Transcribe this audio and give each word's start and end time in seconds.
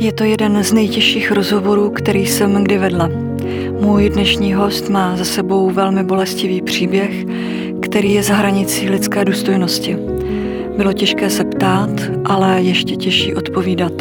Je 0.00 0.12
to 0.12 0.24
jeden 0.24 0.64
z 0.64 0.72
nejtěžších 0.72 1.32
rozhovorů, 1.32 1.90
který 1.90 2.26
jsem 2.26 2.64
kdy 2.64 2.78
vedla. 2.78 3.10
Můj 3.80 4.08
dnešní 4.08 4.54
host 4.54 4.88
má 4.88 5.16
za 5.16 5.24
sebou 5.24 5.70
velmi 5.70 6.04
bolestivý 6.04 6.62
příběh, 6.62 7.24
který 7.80 8.12
je 8.12 8.22
za 8.22 8.34
hranicí 8.34 8.90
lidské 8.90 9.24
důstojnosti. 9.24 9.96
Bylo 10.76 10.92
těžké 10.92 11.30
se 11.30 11.44
ptát, 11.44 11.90
ale 12.24 12.62
ještě 12.62 12.96
těžší 12.96 13.34
odpovídat. 13.34 13.92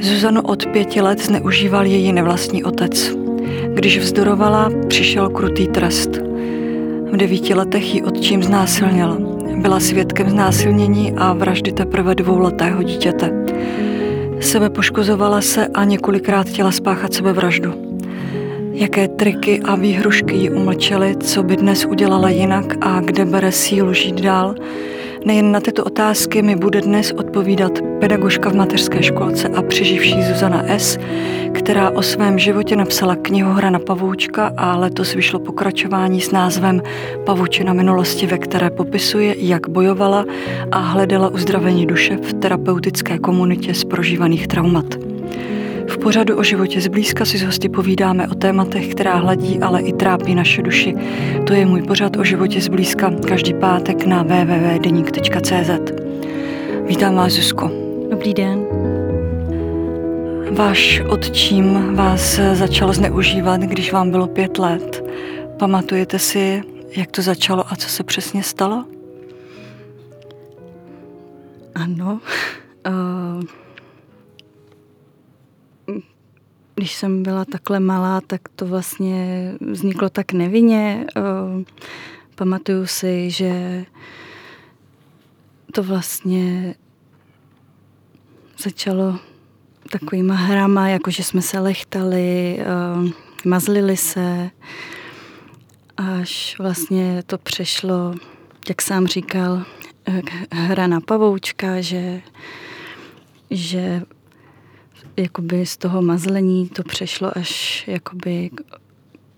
Zuzanu 0.00 0.40
od 0.42 0.66
pěti 0.66 1.00
let 1.00 1.24
zneužíval 1.24 1.86
její 1.86 2.12
nevlastní 2.12 2.64
otec. 2.64 3.16
Když 3.74 3.98
vzdorovala, 3.98 4.70
přišel 4.88 5.28
krutý 5.30 5.66
trest. 5.66 6.10
V 7.12 7.16
devíti 7.16 7.54
letech 7.54 7.94
ji 7.94 8.02
otčím 8.02 8.42
znásilnil. 8.42 9.16
Byla 9.56 9.80
svědkem 9.80 10.30
znásilnění 10.30 11.12
a 11.16 11.32
vraždy 11.32 11.72
teprve 11.72 12.14
dvouletého 12.14 12.82
dítěte. 12.82 13.30
Sebe 14.42 14.70
poškozovala 14.70 15.40
se 15.40 15.66
a 15.66 15.84
několikrát 15.84 16.46
chtěla 16.46 16.70
spáchat 16.70 17.14
sebevraždu. 17.14 17.74
Jaké 18.72 19.08
triky 19.08 19.60
a 19.64 19.74
výhrušky 19.74 20.34
ji 20.34 20.50
umlčely, 20.50 21.16
co 21.16 21.42
by 21.42 21.56
dnes 21.56 21.84
udělala 21.84 22.28
jinak 22.28 22.64
a 22.80 23.00
kde 23.00 23.24
bere 23.24 23.52
sílu 23.52 23.92
žít 23.92 24.20
dál, 24.20 24.54
Nejen 25.24 25.52
na 25.52 25.60
tyto 25.60 25.84
otázky 25.84 26.42
mi 26.42 26.56
bude 26.56 26.80
dnes 26.80 27.12
odpovídat 27.12 27.72
pedagožka 28.00 28.50
v 28.50 28.54
mateřské 28.54 29.02
školce 29.02 29.48
a 29.48 29.62
přeživší 29.62 30.22
Zuzana 30.22 30.64
S., 30.66 30.98
která 31.52 31.90
o 31.90 32.02
svém 32.02 32.38
životě 32.38 32.76
napsala 32.76 33.16
knihu 33.16 33.52
Hra 33.52 33.70
na 33.70 33.78
pavoučka 33.78 34.52
a 34.56 34.76
letos 34.76 35.14
vyšlo 35.14 35.38
pokračování 35.38 36.20
s 36.20 36.30
názvem 36.30 36.82
Pavučina 37.24 37.72
minulosti, 37.72 38.26
ve 38.26 38.38
které 38.38 38.70
popisuje, 38.70 39.34
jak 39.38 39.68
bojovala 39.68 40.24
a 40.70 40.78
hledala 40.78 41.28
uzdravení 41.28 41.86
duše 41.86 42.16
v 42.16 42.32
terapeutické 42.32 43.18
komunitě 43.18 43.74
z 43.74 43.84
prožívaných 43.84 44.48
traumat. 44.48 44.86
V 45.88 45.98
pořadu 45.98 46.36
o 46.36 46.42
životě 46.42 46.80
zblízka 46.80 47.24
si 47.24 47.38
s 47.38 47.42
hosty 47.42 47.68
povídáme 47.68 48.28
o 48.28 48.34
tématech, 48.34 48.88
která 48.88 49.14
hladí, 49.14 49.60
ale 49.60 49.80
i 49.80 49.92
trápí 49.92 50.34
naše 50.34 50.62
duši. 50.62 50.94
To 51.46 51.52
je 51.52 51.66
můj 51.66 51.82
pořad 51.82 52.16
o 52.16 52.24
životě 52.24 52.60
zblízka 52.60 53.12
každý 53.28 53.54
pátek 53.54 54.06
na 54.06 54.22
www.denik.cz. 54.22 55.70
Vítám 56.86 57.14
vás, 57.14 57.32
Zuzko. 57.32 57.70
Dobrý 58.10 58.34
den. 58.34 58.81
Váš 60.56 61.02
otčím 61.08 61.94
vás 61.96 62.40
začal 62.52 62.92
zneužívat, 62.92 63.60
když 63.60 63.92
vám 63.92 64.10
bylo 64.10 64.26
pět 64.26 64.58
let. 64.58 65.04
Pamatujete 65.58 66.18
si, 66.18 66.62
jak 66.96 67.10
to 67.10 67.22
začalo 67.22 67.72
a 67.72 67.76
co 67.76 67.88
se 67.88 68.04
přesně 68.04 68.42
stalo? 68.42 68.84
Ano. 71.74 72.20
Uh 72.86 73.42
když 76.74 76.94
jsem 76.94 77.22
byla 77.22 77.44
takhle 77.44 77.80
malá, 77.80 78.20
tak 78.20 78.40
to 78.56 78.66
vlastně 78.66 79.52
vzniklo 79.60 80.08
tak 80.08 80.32
nevinně. 80.32 81.06
Eh, 81.16 81.20
pamatuju 82.34 82.86
si, 82.86 83.30
že 83.30 83.84
to 85.72 85.82
vlastně 85.82 86.74
začalo 88.58 89.18
takovýma 89.90 90.34
hrama, 90.34 90.88
jako 90.88 91.10
že 91.10 91.24
jsme 91.24 91.42
se 91.42 91.58
lechtali, 91.58 92.58
eh, 92.60 93.12
mazlili 93.44 93.96
se, 93.96 94.50
až 95.96 96.56
vlastně 96.58 97.22
to 97.26 97.38
přešlo, 97.38 98.14
jak 98.68 98.82
sám 98.82 99.06
říkal, 99.06 99.62
eh, 100.08 100.22
hra 100.52 100.86
na 100.86 101.00
pavoučka, 101.00 101.80
že, 101.80 102.20
že 103.50 104.02
jakoby 105.16 105.66
z 105.66 105.76
toho 105.76 106.02
mazlení 106.02 106.68
to 106.68 106.82
přešlo 106.82 107.38
až 107.38 107.84
jakoby 107.88 108.50
k, 108.54 108.60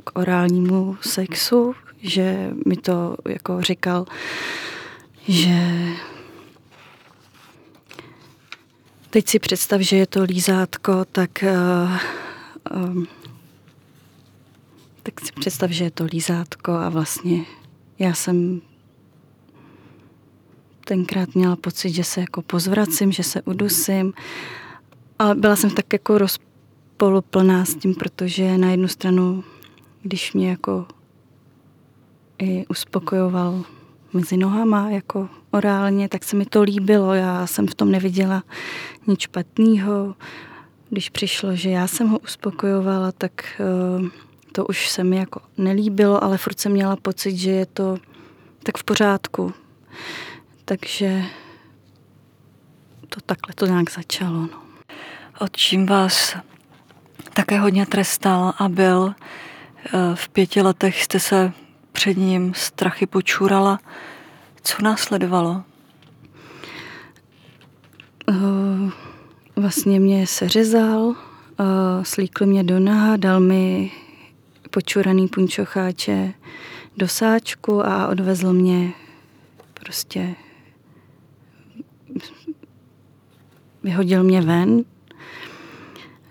k 0.04 0.18
orálnímu 0.18 0.96
sexu, 1.00 1.74
že 2.02 2.50
mi 2.66 2.76
to 2.76 3.16
jako 3.28 3.62
říkal, 3.62 4.06
že 5.28 5.88
teď 9.14 9.28
si 9.28 9.38
představ, 9.38 9.80
že 9.80 9.96
je 9.96 10.06
to 10.06 10.22
lízátko, 10.22 11.04
tak 11.04 11.44
uh, 12.72 13.04
tak 15.02 15.20
si 15.20 15.32
představ, 15.32 15.70
že 15.70 15.84
je 15.84 15.90
to 15.90 16.04
lízátko 16.04 16.72
a 16.72 16.88
vlastně 16.88 17.44
já 17.98 18.14
jsem 18.14 18.60
tenkrát 20.84 21.34
měla 21.34 21.56
pocit, 21.56 21.90
že 21.90 22.04
se 22.04 22.20
jako 22.20 22.42
pozvracím, 22.42 23.12
že 23.12 23.22
se 23.22 23.42
udusím. 23.42 24.12
Ale 25.18 25.34
byla 25.34 25.56
jsem 25.56 25.70
tak 25.70 25.92
jako 25.92 26.18
rozpoluplná 26.18 27.64
s 27.64 27.74
tím, 27.74 27.94
protože 27.94 28.58
na 28.58 28.70
jednu 28.70 28.88
stranu, 28.88 29.44
když 30.02 30.32
mě 30.32 30.50
jako 30.50 30.86
i 32.38 32.66
uspokojoval 32.66 33.64
mezi 34.14 34.36
nohama 34.36 34.90
jako 34.90 35.28
orálně, 35.50 36.08
tak 36.08 36.24
se 36.24 36.36
mi 36.36 36.46
to 36.46 36.62
líbilo. 36.62 37.14
Já 37.14 37.46
jsem 37.46 37.66
v 37.66 37.74
tom 37.74 37.90
neviděla 37.90 38.42
nic 39.06 39.20
špatného. 39.20 40.14
Když 40.90 41.10
přišlo, 41.10 41.56
že 41.56 41.70
já 41.70 41.86
jsem 41.86 42.08
ho 42.08 42.18
uspokojovala, 42.18 43.12
tak 43.12 43.60
eh, 43.60 44.08
to 44.52 44.66
už 44.66 44.88
se 44.88 45.04
mi 45.04 45.16
jako 45.16 45.40
nelíbilo, 45.58 46.24
ale 46.24 46.38
furt 46.38 46.60
jsem 46.60 46.72
měla 46.72 46.96
pocit, 46.96 47.36
že 47.36 47.50
je 47.50 47.66
to 47.66 47.98
tak 48.62 48.78
v 48.78 48.84
pořádku. 48.84 49.52
Takže 50.64 51.22
to 53.08 53.20
takhle 53.26 53.54
to 53.54 53.66
nějak 53.66 53.90
začalo. 53.90 54.48
No 55.40 55.48
čím 55.52 55.86
vás 55.86 56.36
také 57.34 57.58
hodně 57.58 57.86
trestal 57.86 58.54
a 58.58 58.68
byl. 58.68 59.14
Eh, 59.86 59.90
v 60.14 60.28
pěti 60.28 60.62
letech 60.62 61.02
jste 61.02 61.20
se 61.20 61.52
před 61.94 62.16
ním 62.16 62.54
strachy 62.54 63.06
počurala. 63.06 63.80
Co 64.62 64.82
následovalo? 64.82 65.62
Uh, 68.28 68.90
vlastně 69.56 70.00
mě 70.00 70.26
seřezal, 70.26 71.00
uh, 71.00 71.14
slíkl 72.02 72.46
mě 72.46 72.64
do 72.64 72.78
naha, 72.78 73.16
dal 73.16 73.40
mi 73.40 73.92
počuraný 74.70 75.28
punčocháče 75.28 76.34
do 76.96 77.08
sáčku 77.08 77.86
a 77.86 78.08
odvezl 78.08 78.52
mě 78.52 78.92
prostě 79.74 80.34
vyhodil 83.82 84.24
mě 84.24 84.42
ven 84.42 84.84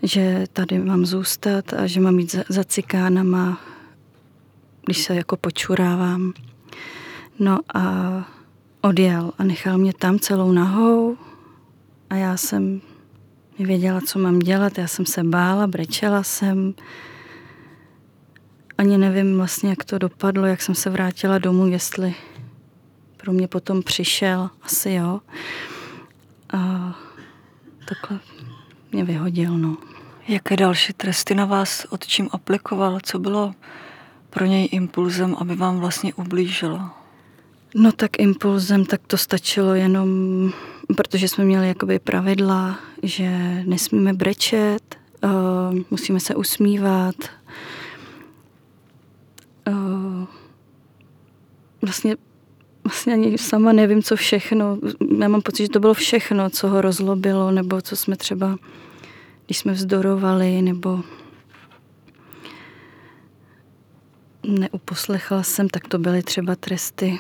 že 0.04 0.44
tady 0.54 0.80
mám 0.80 1.06
zůstat 1.06 1.74
a 1.74 1.88
že 1.88 2.00
mám 2.00 2.20
jít 2.20 2.32
za, 2.32 2.44
za 2.50 2.64
cikánama, 2.64 3.62
když 4.86 5.04
se 5.04 5.16
jako 5.16 5.38
počurávám. 5.38 6.34
No 7.40 7.60
a 7.76 7.84
odjel 8.82 9.32
a 9.38 9.44
nechal 9.44 9.78
mě 9.78 9.94
tam 9.94 10.20
celou 10.20 10.52
nahou 10.52 11.18
a 12.10 12.16
já 12.16 12.38
jsem 12.38 12.82
nevěděla, 13.60 14.02
co 14.02 14.20
mám 14.20 14.40
dělat. 14.40 14.78
Já 14.78 14.88
jsem 14.88 15.06
se 15.06 15.24
bála, 15.24 15.68
brečela 15.68 16.24
jsem. 16.24 16.74
Ani 18.78 18.98
nevím 18.98 19.38
vlastně, 19.38 19.70
jak 19.70 19.84
to 19.84 19.98
dopadlo, 19.98 20.46
jak 20.46 20.62
jsem 20.62 20.76
se 20.76 20.90
vrátila 20.90 21.38
domů, 21.38 21.68
jestli 21.68 22.16
pro 23.18 23.34
mě 23.34 23.48
potom 23.48 23.84
přišel, 23.84 24.50
asi 24.62 24.92
jo. 24.92 25.22
A 26.54 26.94
takhle 27.86 28.20
mě 28.92 29.04
vyhodil, 29.04 29.58
no. 29.58 29.78
Jaké 30.28 30.58
další 30.58 30.94
tresty 30.94 31.36
na 31.36 31.46
vás 31.46 31.86
od 31.90 32.08
čím 32.08 32.30
aplikoval? 32.32 33.00
Co 33.04 33.20
bylo 33.20 33.54
pro 34.34 34.46
něj 34.46 34.70
impulzem, 34.72 35.36
aby 35.40 35.56
vám 35.56 35.80
vlastně 35.80 36.14
ublížilo? 36.14 36.80
No 37.76 37.92
tak 37.92 38.20
impulzem, 38.20 38.86
tak 38.86 39.02
to 39.08 39.18
stačilo 39.18 39.74
jenom, 39.74 40.08
protože 40.96 41.28
jsme 41.28 41.46
měli 41.46 41.68
jakoby 41.68 42.00
pravidla, 42.00 42.80
že 43.04 43.30
nesmíme 43.66 44.14
brečet, 44.14 44.96
uh, 45.24 45.32
musíme 45.92 46.20
se 46.20 46.36
usmívat. 46.36 47.16
Uh, 49.68 50.26
vlastně, 51.82 52.16
vlastně 52.84 53.14
ani 53.14 53.38
sama 53.38 53.74
nevím, 53.74 54.04
co 54.04 54.16
všechno. 54.16 54.78
Já 55.20 55.28
mám 55.28 55.42
pocit, 55.42 55.64
že 55.64 55.70
to 55.70 55.80
bylo 55.80 55.94
všechno, 55.94 56.50
co 56.50 56.68
ho 56.68 56.82
rozlobilo, 56.82 57.52
nebo 57.52 57.82
co 57.82 57.96
jsme 57.96 58.16
třeba 58.16 58.58
když 59.46 59.58
jsme 59.58 59.74
vzdorovali, 59.74 60.62
nebo 60.62 61.04
neuposlechla 64.48 65.44
jsem, 65.44 65.70
tak 65.70 65.88
to 65.88 65.98
byly 65.98 66.24
třeba 66.24 66.56
tresty, 66.56 67.20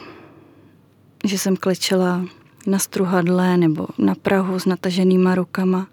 že 1.26 1.38
jsem 1.38 1.58
klečela 1.58 2.26
na 2.68 2.80
struhadle 2.80 3.58
nebo 3.58 3.88
na 3.98 4.16
Prahu 4.16 4.60
s 4.60 4.66
nataženýma 4.66 5.36
rukama 5.36 5.88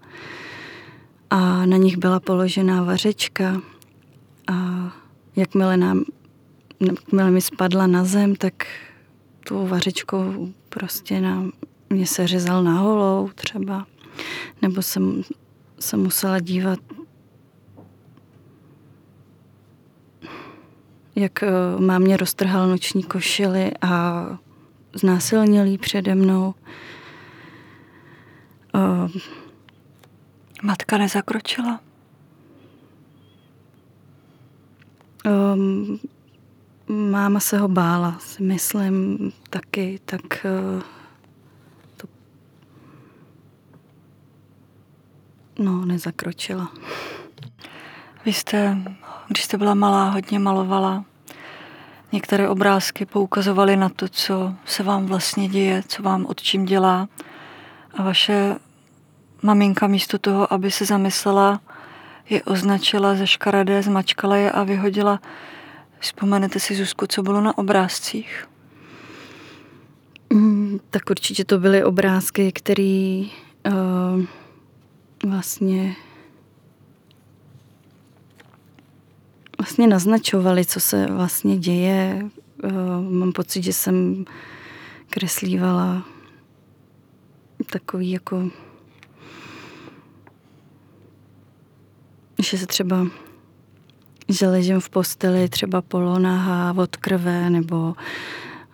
a 1.29 1.65
na 1.65 1.77
nich 1.77 1.97
byla 1.97 2.19
položená 2.19 2.83
vařečka 2.83 3.61
a 4.47 4.53
jakmile, 5.35 5.77
nám, 5.77 6.03
jakmile 6.79 7.31
mi 7.31 7.41
spadla 7.41 7.87
na 7.87 8.05
zem, 8.05 8.35
tak 8.35 8.53
tu 9.47 9.67
vařečkou 9.67 10.49
prostě 10.69 11.21
na 11.21 11.43
mě 11.89 12.07
se 12.07 12.27
řezal 12.27 12.63
na 12.63 12.79
holou 12.79 13.29
třeba. 13.35 13.87
Nebo 14.61 14.81
jsem 14.81 15.23
se 15.79 15.97
musela 15.97 16.39
dívat, 16.39 16.79
jak 21.21 21.43
eh, 21.43 21.49
mámě 21.79 22.17
roztrhal 22.17 22.67
noční 22.67 23.03
košily 23.03 23.71
a 23.81 24.25
znásilnil 24.93 25.65
jí 25.65 25.77
přede 25.77 26.15
mnou. 26.15 26.53
Uh, 28.73 29.09
Matka 30.63 30.97
nezakročila? 30.97 31.79
Um, 35.25 35.99
máma 36.87 37.39
se 37.39 37.57
ho 37.57 37.67
bála, 37.67 38.19
si 38.19 38.43
myslím 38.43 39.31
taky, 39.49 39.99
tak 40.05 40.21
uh, 40.45 40.81
to 41.97 42.07
no, 45.59 45.85
nezakročila. 45.85 46.71
Vy 48.25 48.33
jste, 48.33 48.77
když 49.27 49.43
jste 49.43 49.57
byla 49.57 49.73
malá, 49.73 50.09
hodně 50.09 50.39
malovala. 50.39 51.05
Některé 52.11 52.49
obrázky 52.49 53.05
poukazovaly 53.05 53.75
na 53.75 53.89
to, 53.89 54.07
co 54.09 54.53
se 54.65 54.83
vám 54.83 55.05
vlastně 55.05 55.47
děje, 55.47 55.83
co 55.87 56.03
vám 56.03 56.25
od 56.25 56.41
čím 56.41 56.65
dělá. 56.65 57.07
A 57.93 58.03
vaše 58.03 58.55
maminka 59.41 59.87
místo 59.87 60.17
toho, 60.17 60.53
aby 60.53 60.71
se 60.71 60.85
zamyslela, 60.85 61.61
je 62.29 62.43
označila 62.43 63.15
za 63.15 63.25
škaredé, 63.25 63.83
zmačkala 63.83 64.35
je 64.35 64.51
a 64.51 64.63
vyhodila. 64.63 65.19
Vzpomenete 65.99 66.59
si, 66.59 66.75
Zuzku, 66.75 67.07
co 67.07 67.23
bylo 67.23 67.41
na 67.41 67.57
obrázcích? 67.57 68.47
Mm, 70.33 70.79
tak 70.89 71.09
určitě 71.09 71.45
to 71.45 71.59
byly 71.59 71.83
obrázky, 71.83 72.51
které 72.51 73.23
uh, 73.67 74.23
vlastně 75.25 75.95
vlastně 79.61 79.87
naznačovaly, 79.87 80.65
co 80.65 80.79
se 80.79 81.05
vlastně 81.05 81.57
děje. 81.57 82.29
Uh, 82.63 83.11
mám 83.11 83.31
pocit, 83.31 83.63
že 83.63 83.73
jsem 83.73 84.25
kreslívala 85.09 86.05
takový 87.71 88.11
jako 88.11 88.49
že 92.39 92.57
se 92.57 92.67
třeba 92.67 93.07
že 94.29 94.47
ležím 94.47 94.79
v 94.79 94.89
posteli 94.89 95.49
třeba 95.49 95.81
polonaha 95.81 96.73
od 96.77 96.95
krve, 96.95 97.49
nebo 97.49 97.95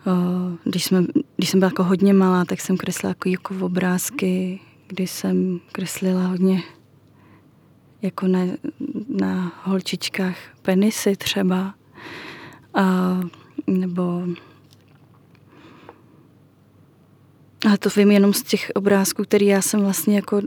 uh, 0.06 0.54
když, 0.64 0.84
jsme, 0.84 1.04
když 1.36 1.50
jsem 1.50 1.60
byla 1.60 1.68
jako 1.68 1.84
hodně 1.84 2.14
malá, 2.14 2.44
tak 2.44 2.60
jsem 2.60 2.76
kreslila 2.76 3.10
jako, 3.10 3.28
jako 3.28 3.54
obrázky, 3.66 4.60
kdy 4.86 5.06
jsem 5.06 5.60
kreslila 5.72 6.26
hodně 6.26 6.62
jako 8.02 8.26
na, 8.26 8.40
na 9.08 9.52
holčičkách 9.64 10.36
penisy 10.68 11.16
třeba. 11.16 11.74
A, 12.74 12.84
nebo 13.66 14.22
a 17.72 17.76
to 17.76 17.88
vím 17.96 18.10
jenom 18.10 18.34
z 18.34 18.42
těch 18.42 18.72
obrázků, 18.74 19.22
který 19.22 19.46
já 19.46 19.62
jsem 19.62 19.80
vlastně 19.80 20.16
jako 20.16 20.40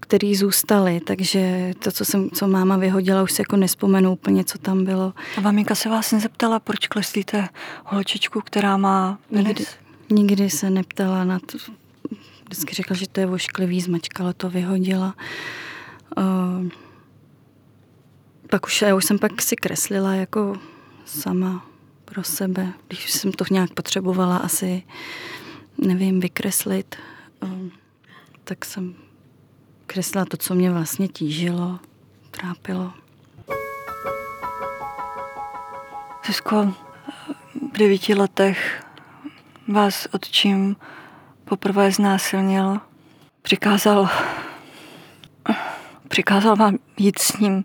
který 0.00 0.36
zůstaly, 0.36 1.00
takže 1.00 1.72
to, 1.78 1.92
co, 1.92 2.04
jsem, 2.04 2.30
co 2.30 2.48
máma 2.48 2.76
vyhodila, 2.76 3.22
už 3.22 3.32
se 3.32 3.42
jako 3.42 3.56
nespomenu 3.56 4.12
úplně, 4.12 4.44
co 4.44 4.58
tam 4.58 4.84
bylo. 4.84 5.12
A 5.36 5.40
maminka 5.40 5.74
se 5.74 5.88
vás 5.88 6.12
nezeptala, 6.12 6.60
proč 6.60 6.88
kleslíte 6.88 7.48
holčičku, 7.84 8.40
která 8.40 8.76
má 8.76 9.18
Nikdy, 9.30 9.64
nikdy 10.10 10.50
se 10.50 10.70
neptala 10.70 11.24
na 11.24 11.38
to. 11.38 11.58
Vždycky 12.44 12.74
řekla, 12.74 12.96
že 12.96 13.08
to 13.08 13.20
je 13.20 13.26
vošklivý, 13.26 13.80
zmačkala 13.80 14.32
to, 14.32 14.50
vyhodila. 14.50 15.14
Uh, 16.18 16.68
pak 18.50 18.66
už, 18.66 18.82
já 18.82 18.94
už 18.94 19.04
jsem 19.04 19.18
pak 19.18 19.42
si 19.42 19.56
kreslila 19.56 20.14
jako 20.14 20.56
sama 21.04 21.66
pro 22.04 22.24
sebe, 22.24 22.72
když 22.88 23.12
jsem 23.12 23.32
to 23.32 23.44
nějak 23.50 23.70
potřebovala 23.70 24.36
asi, 24.36 24.82
nevím, 25.78 26.20
vykreslit, 26.20 26.96
uh, 27.42 27.48
tak 28.44 28.64
jsem 28.64 28.94
kreslila 29.86 30.24
to, 30.24 30.36
co 30.36 30.54
mě 30.54 30.70
vlastně 30.70 31.08
tížilo, 31.08 31.78
trápilo. 32.30 32.92
Zuzko, 36.26 36.74
v 37.72 37.78
devíti 37.78 38.14
letech 38.14 38.84
vás 39.68 40.08
otčím 40.12 40.76
poprvé 41.44 41.92
znásilnil. 41.92 42.80
Přikázal, 43.42 44.08
přikázal 46.08 46.56
vám 46.56 46.78
jít 46.96 47.18
s 47.18 47.38
ním 47.38 47.64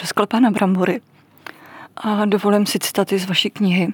do 0.00 0.06
sklepa 0.06 0.40
na 0.40 0.50
brambory. 0.50 1.00
A 1.96 2.24
dovolím 2.24 2.66
si 2.66 2.78
citaty 2.78 3.18
z 3.18 3.26
vaší 3.26 3.50
knihy. 3.50 3.92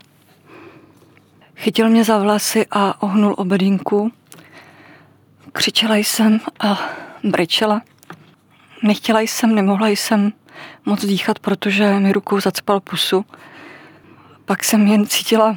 Chytil 1.56 1.88
mě 1.88 2.04
za 2.04 2.18
vlasy 2.18 2.66
a 2.70 3.02
ohnul 3.02 3.34
obedínku 3.38 4.12
Křičela 5.52 5.96
jsem 5.96 6.40
a 6.60 6.80
brečela. 7.24 7.82
Nechtěla 8.82 9.20
jsem, 9.20 9.54
nemohla 9.54 9.88
jsem 9.88 10.32
moc 10.84 11.04
dýchat, 11.04 11.38
protože 11.38 12.00
mi 12.00 12.12
rukou 12.12 12.40
zacpal 12.40 12.80
pusu. 12.80 13.24
Pak 14.44 14.64
jsem 14.64 14.86
jen 14.86 15.06
cítila 15.06 15.56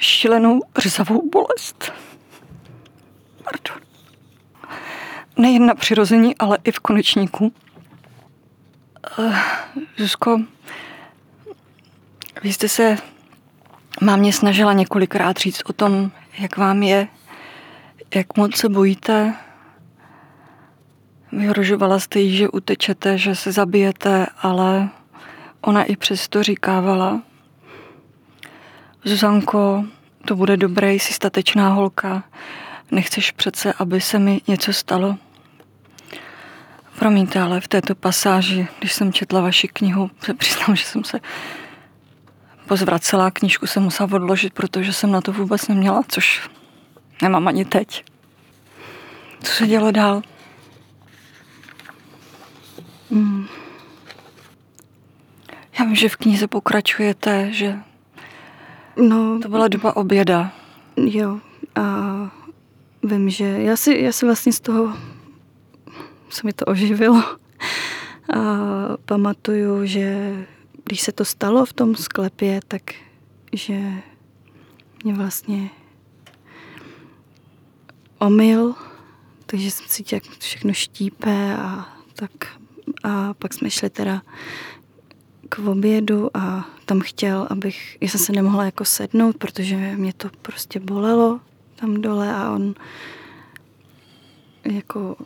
šílenou 0.00 0.60
řezavou 0.76 1.28
bolest. 1.30 1.92
Pardon. 3.44 3.82
Nejen 5.36 5.66
na 5.66 5.74
přirození, 5.74 6.36
ale 6.36 6.58
i 6.64 6.72
v 6.72 6.80
konečníku. 6.80 7.52
Uh, 9.18 9.36
Zuzko, 9.96 10.40
vy 12.42 12.52
jste 12.52 12.68
se 12.68 12.96
mámě 14.00 14.32
snažila 14.32 14.72
několikrát 14.72 15.36
říct 15.36 15.62
o 15.64 15.72
tom, 15.72 16.10
jak 16.38 16.56
vám 16.56 16.82
je, 16.82 17.08
jak 18.14 18.36
moc 18.36 18.56
se 18.56 18.68
bojíte? 18.68 19.34
Vyhrožovala 21.32 21.98
jste 21.98 22.20
jí, 22.20 22.36
že 22.36 22.48
utečete, 22.48 23.18
že 23.18 23.34
se 23.34 23.52
zabijete, 23.52 24.26
ale 24.42 24.88
ona 25.60 25.84
i 25.84 25.96
přesto 25.96 26.42
říkávala, 26.42 27.22
Zuzanko, 29.04 29.84
to 30.24 30.36
bude 30.36 30.56
dobré, 30.56 30.92
jsi 30.92 31.12
statečná 31.12 31.68
holka, 31.68 32.24
nechceš 32.90 33.30
přece, 33.30 33.72
aby 33.72 34.00
se 34.00 34.18
mi 34.18 34.40
něco 34.48 34.72
stalo. 34.72 35.16
Promiňte, 36.98 37.40
ale 37.40 37.60
v 37.60 37.68
této 37.68 37.94
pasáži, 37.94 38.68
když 38.78 38.92
jsem 38.92 39.12
četla 39.12 39.40
vaši 39.40 39.68
knihu, 39.68 40.10
se 40.20 40.34
přiznám, 40.34 40.76
že 40.76 40.84
jsem 40.84 41.04
se 41.04 41.20
pozvracela, 42.66 43.30
knížku 43.30 43.66
jsem 43.66 43.82
musela 43.82 44.08
odložit, 44.12 44.52
protože 44.52 44.92
jsem 44.92 45.10
na 45.10 45.20
to 45.20 45.32
vůbec 45.32 45.68
neměla, 45.68 46.02
což 46.08 46.48
Nemám 47.22 47.48
ani 47.48 47.64
teď. 47.64 48.04
Co 49.42 49.52
se 49.52 49.66
dělo 49.66 49.90
dál? 49.90 50.22
Hmm. 53.10 53.46
Já 55.78 55.84
vím, 55.84 55.94
že 55.94 56.08
v 56.08 56.16
knize 56.16 56.48
pokračujete, 56.48 57.52
že 57.52 57.78
no, 58.96 59.38
to 59.42 59.48
byla 59.48 59.68
doba 59.68 59.96
oběda. 59.96 60.52
Jo, 60.96 61.40
a 61.74 61.82
vím, 63.02 63.30
že 63.30 63.44
já 63.44 63.76
si, 63.76 63.98
já 64.00 64.12
si 64.12 64.26
vlastně 64.26 64.52
z 64.52 64.60
toho 64.60 64.96
se 66.30 66.40
mi 66.44 66.52
to 66.52 66.64
oživilo. 66.64 67.22
A 68.34 68.40
pamatuju, 69.04 69.86
že 69.86 70.34
když 70.84 71.00
se 71.00 71.12
to 71.12 71.24
stalo 71.24 71.66
v 71.66 71.72
tom 71.72 71.96
sklepě, 71.96 72.60
tak 72.68 72.82
že 73.52 73.92
mě 75.04 75.14
vlastně 75.14 75.70
omyl, 78.18 78.74
takže 79.46 79.70
jsem 79.70 79.86
cítila, 79.88 80.20
jak 80.24 80.38
všechno 80.38 80.72
štípe 80.72 81.56
a 81.56 81.88
tak. 82.14 82.30
A 83.02 83.34
pak 83.34 83.54
jsme 83.54 83.70
šli 83.70 83.90
teda 83.90 84.22
k 85.48 85.58
obědu 85.58 86.36
a 86.36 86.68
tam 86.84 87.00
chtěl, 87.00 87.46
abych, 87.50 87.98
já 88.00 88.08
jsem 88.08 88.20
se 88.20 88.32
nemohla 88.32 88.64
jako 88.64 88.84
sednout, 88.84 89.36
protože 89.36 89.76
mě 89.76 90.12
to 90.12 90.28
prostě 90.42 90.80
bolelo 90.80 91.40
tam 91.76 92.00
dole 92.00 92.34
a 92.34 92.50
on 92.50 92.74
jako 94.64 95.16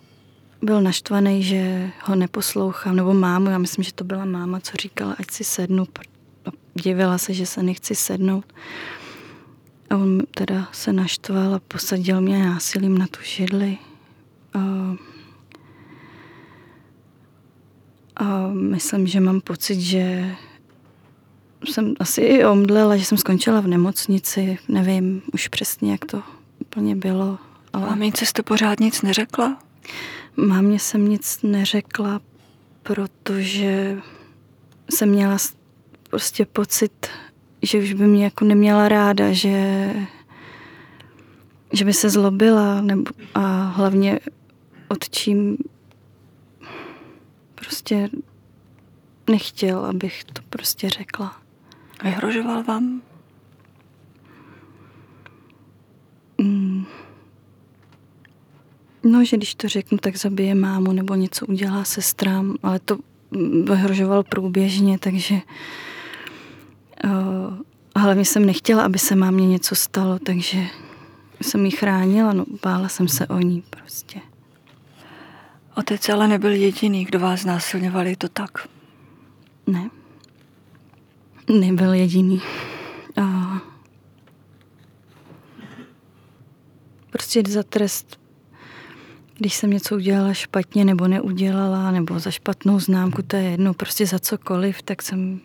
byl 0.63 0.81
naštvaný, 0.81 1.43
že 1.43 1.91
ho 2.05 2.15
neposlouchám, 2.15 2.97
nebo 2.97 3.15
mámu, 3.15 3.51
já 3.51 3.59
myslím, 3.59 3.85
že 3.85 3.93
to 3.93 4.05
byla 4.05 4.25
máma, 4.25 4.61
co 4.61 4.73
říkala, 4.77 5.17
ať 5.19 5.31
si 5.31 5.45
sednu, 5.45 5.87
a 6.45 6.51
divila 6.75 7.19
se, 7.19 7.35
že 7.35 7.47
se 7.47 7.63
nechci 7.63 7.95
sednout. 7.95 8.53
A 9.91 9.97
on 9.97 10.21
teda 10.31 10.69
se 10.73 10.93
naštval 10.93 11.55
a 11.55 11.61
posadil 11.69 12.21
mě 12.21 12.45
násilím 12.45 12.99
na 12.99 13.07
tu 13.07 13.19
židli. 13.23 13.79
A, 14.55 14.61
a 18.17 18.49
myslím, 18.49 19.07
že 19.07 19.21
mám 19.21 19.41
pocit, 19.41 19.81
že 19.81 20.35
jsem 21.65 21.95
asi 22.01 22.21
i 22.21 22.45
omdlela, 22.45 22.97
že 22.97 23.05
jsem 23.05 23.19
skončila 23.19 23.61
v 23.61 23.67
nemocnici, 23.67 24.59
nevím 24.69 25.23
už 25.33 25.49
přesně, 25.49 25.93
jak 25.93 26.05
to 26.05 26.23
úplně 26.59 26.97
bylo. 26.97 27.39
Ale... 27.73 27.87
Mamince 27.87 28.27
jste 28.27 28.43
pořád 28.43 28.81
nic 28.81 29.03
neřekla? 29.03 29.59
Mámě 30.37 30.79
jsem 30.79 31.09
nic 31.09 31.43
neřekla, 31.43 32.21
protože 32.83 33.99
jsem 34.91 35.09
měla 35.09 35.37
prostě 36.11 36.47
pocit, 36.47 37.07
že 37.63 37.79
už 37.79 37.93
by 37.93 38.07
mě 38.07 38.25
jako 38.25 38.45
neměla 38.45 38.89
ráda, 38.89 39.33
že, 39.33 39.89
že 41.73 41.85
by 41.85 41.93
se 41.93 42.11
zlobila 42.11 42.81
nebo, 42.81 43.11
a 43.35 43.41
hlavně 43.65 44.21
od 44.89 45.11
čím 45.11 45.57
prostě 47.55 48.09
nechtěl, 49.31 49.85
abych 49.85 50.25
to 50.25 50.43
prostě 50.51 50.91
řekla. 50.91 51.43
Vyhrožoval 52.03 52.63
vám? 52.63 53.03
Mm. 56.39 56.87
No, 59.05 59.25
že 59.25 59.37
když 59.37 59.55
to 59.55 59.69
řeknu, 59.69 59.99
tak 59.99 60.17
zabije 60.17 60.55
mámu 60.55 60.93
nebo 60.93 61.15
něco 61.15 61.47
udělá 61.47 61.85
sestrám, 61.85 62.57
ale 62.63 62.79
to 62.79 62.99
vyhrožoval 63.65 64.23
průběžně, 64.23 64.99
takže 64.99 65.35
uh, 67.05 67.11
hlavně 67.97 68.25
jsem 68.25 68.47
nechtěla, 68.47 68.85
aby 68.85 68.99
se 68.99 69.15
mámě 69.15 69.49
něco 69.49 69.75
stalo, 69.75 70.19
takže 70.19 70.59
jsem 71.41 71.65
ji 71.65 71.71
chránila, 71.71 72.33
no 72.33 72.45
bála 72.63 72.89
jsem 72.89 73.09
se 73.09 73.27
o 73.27 73.39
ní 73.39 73.63
prostě. 73.71 74.21
Otec 75.77 76.09
ale 76.09 76.29
nebyl 76.29 76.51
jediný, 76.51 77.05
kdo 77.05 77.19
vás 77.21 77.41
znásilňoval, 77.41 78.07
je 78.07 78.17
to 78.17 78.29
tak? 78.29 78.69
Ne. 79.67 79.91
Nebyl 81.61 81.93
jediný. 81.93 82.43
A 83.23 83.53
prostě 87.11 87.43
za 87.49 87.63
trest, 87.63 88.22
když 89.43 89.55
jsem 89.55 89.71
něco 89.71 89.95
udělala 89.95 90.35
špatně 90.35 90.85
nebo 90.85 91.09
neudělala, 91.09 91.91
nebo 91.91 92.19
za 92.19 92.31
špatnou 92.31 92.81
známku, 92.81 93.23
to 93.23 93.37
je 93.37 93.43
jedno, 93.43 93.75
prostě 93.75 94.07
za 94.07 94.19
cokoliv, 94.19 94.83
tak 94.83 95.03
jsem 95.03 95.41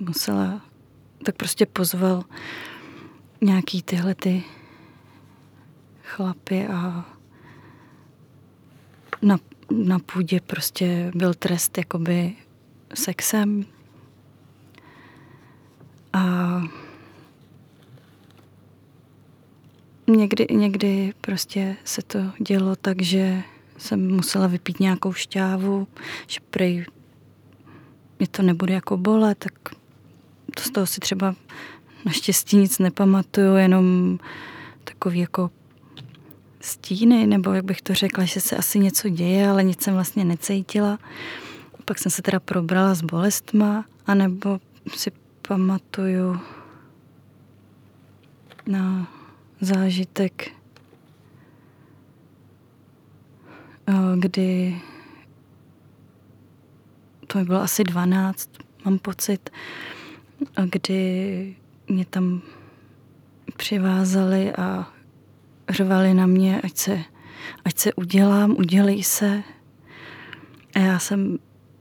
musela, 0.00 0.60
tak 1.24 1.36
prostě 1.36 1.66
pozval 1.66 2.24
nějaký 3.40 3.82
tyhle 3.82 4.14
ty 4.14 4.44
chlapy 6.02 6.66
a 6.66 7.06
na, 9.22 9.38
na 9.70 9.98
půdě 9.98 10.40
prostě 10.40 11.10
byl 11.14 11.34
trest 11.34 11.78
jakoby 11.78 12.34
sexem. 12.94 13.64
A 16.12 16.45
někdy, 20.06 20.46
někdy 20.50 21.12
prostě 21.20 21.76
se 21.84 22.02
to 22.02 22.18
dělo 22.38 22.76
tak, 22.76 23.02
že 23.02 23.42
jsem 23.78 24.14
musela 24.14 24.46
vypít 24.46 24.80
nějakou 24.80 25.12
šťávu, 25.12 25.86
že 26.26 26.40
prej 26.50 26.86
mě 28.18 28.28
to 28.28 28.42
nebude 28.42 28.74
jako 28.74 28.96
bolet, 28.96 29.38
tak 29.38 29.52
to 30.54 30.62
z 30.62 30.70
toho 30.70 30.86
si 30.86 31.00
třeba 31.00 31.34
naštěstí 32.04 32.56
nic 32.56 32.78
nepamatuju, 32.78 33.56
jenom 33.56 34.18
takový 34.84 35.18
jako 35.18 35.50
stíny, 36.60 37.26
nebo 37.26 37.52
jak 37.52 37.64
bych 37.64 37.82
to 37.82 37.94
řekla, 37.94 38.24
že 38.24 38.40
se 38.40 38.56
asi 38.56 38.78
něco 38.78 39.08
děje, 39.08 39.48
ale 39.48 39.64
nic 39.64 39.82
jsem 39.82 39.94
vlastně 39.94 40.24
necítila. 40.24 40.98
Pak 41.84 41.98
jsem 41.98 42.12
se 42.12 42.22
teda 42.22 42.40
probrala 42.40 42.94
s 42.94 43.02
bolestma, 43.02 43.84
anebo 44.06 44.58
si 44.94 45.12
pamatuju 45.48 46.40
na 48.66 49.15
zážitek, 49.60 50.50
eh, 53.88 53.94
kdy 54.16 54.80
to 57.26 57.38
mi 57.38 57.44
bylo 57.44 57.60
asi 57.60 57.84
12, 57.84 58.50
mám 58.84 58.98
pocit, 58.98 59.50
kdy 60.64 61.56
mě 61.88 62.04
tam 62.04 62.42
přivázali 63.56 64.52
a 64.52 64.92
řvali 65.68 66.14
na 66.14 66.26
mě, 66.26 66.60
ať 66.60 66.76
se, 66.76 66.98
ať 67.64 67.78
se 67.78 67.94
udělám, 67.94 68.50
udělej 68.58 69.02
se. 69.02 69.42
A 70.74 70.78
já 70.78 70.98
jsem 70.98 71.38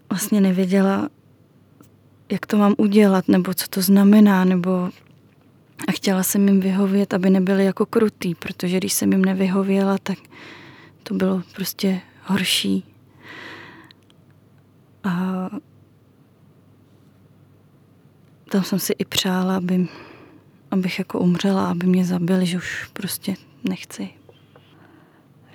vlastně 0.10 0.42
nevěděla, 0.42 1.10
jak 2.32 2.46
to 2.46 2.58
mám 2.58 2.76
udělat, 2.78 3.28
nebo 3.28 3.54
co 3.54 3.68
to 3.68 3.82
znamená, 3.82 4.46
nebo 4.46 4.90
a 5.88 5.92
chtěla 5.92 6.24
jsem 6.24 6.48
jim 6.48 6.60
vyhovět, 6.60 7.14
aby 7.14 7.30
nebyli 7.30 7.66
jako 7.66 7.86
krutý, 7.86 8.36
protože 8.36 8.78
když 8.78 8.94
jsem 8.94 9.12
jim 9.12 9.26
nevyhověla, 9.26 9.98
tak 10.04 10.18
to 11.04 11.14
bylo 11.14 11.42
prostě 11.56 12.02
horší. 12.24 12.84
A 15.04 15.50
tam 18.52 18.64
jsem 18.64 18.80
si 18.80 18.94
i 18.98 19.06
přála, 19.06 19.58
aby, 19.58 19.88
abych 20.72 21.00
jako 21.00 21.20
umřela, 21.20 21.68
aby 21.68 21.88
mě 21.88 22.06
zabili, 22.06 22.46
že 22.46 22.58
už 22.58 22.90
prostě 22.94 23.36
nechci. 23.64 24.10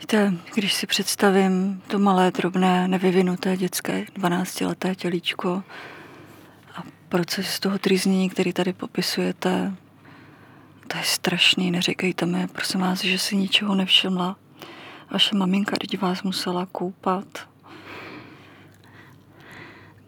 Víte, 0.00 0.34
když 0.54 0.74
si 0.74 0.86
představím 0.86 1.82
to 1.86 1.98
malé, 1.98 2.30
drobné, 2.30 2.88
nevyvinuté 2.88 3.56
dětské 3.56 4.04
12-leté 4.04 4.94
tělíčko 4.94 5.62
a 6.74 6.82
proces 7.08 7.60
toho 7.60 7.78
trýznění, 7.78 8.30
který 8.30 8.52
tady 8.52 8.72
popisujete, 8.72 9.72
to 10.92 10.98
je 10.98 11.04
strašný, 11.04 11.70
neříkejte 11.70 12.26
mi, 12.26 12.48
prosím 12.48 12.80
vás, 12.80 13.04
že 13.04 13.18
si 13.18 13.36
ničeho 13.36 13.74
nevšimla. 13.74 14.36
Vaše 15.10 15.36
maminka, 15.36 15.76
když 15.80 16.00
vás 16.00 16.22
musela 16.22 16.66
koupat. 16.66 17.48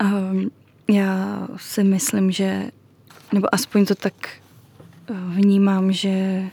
Um, 0.03 0.51
já 0.89 1.49
si 1.57 1.85
myslím, 1.85 2.33
že, 2.33 2.71
nebo 3.33 3.55
aspoň 3.55 3.87
to 3.87 3.95
tak 3.95 4.15
eh, 4.29 5.15
vnímám, 5.15 5.93
že 5.93 6.45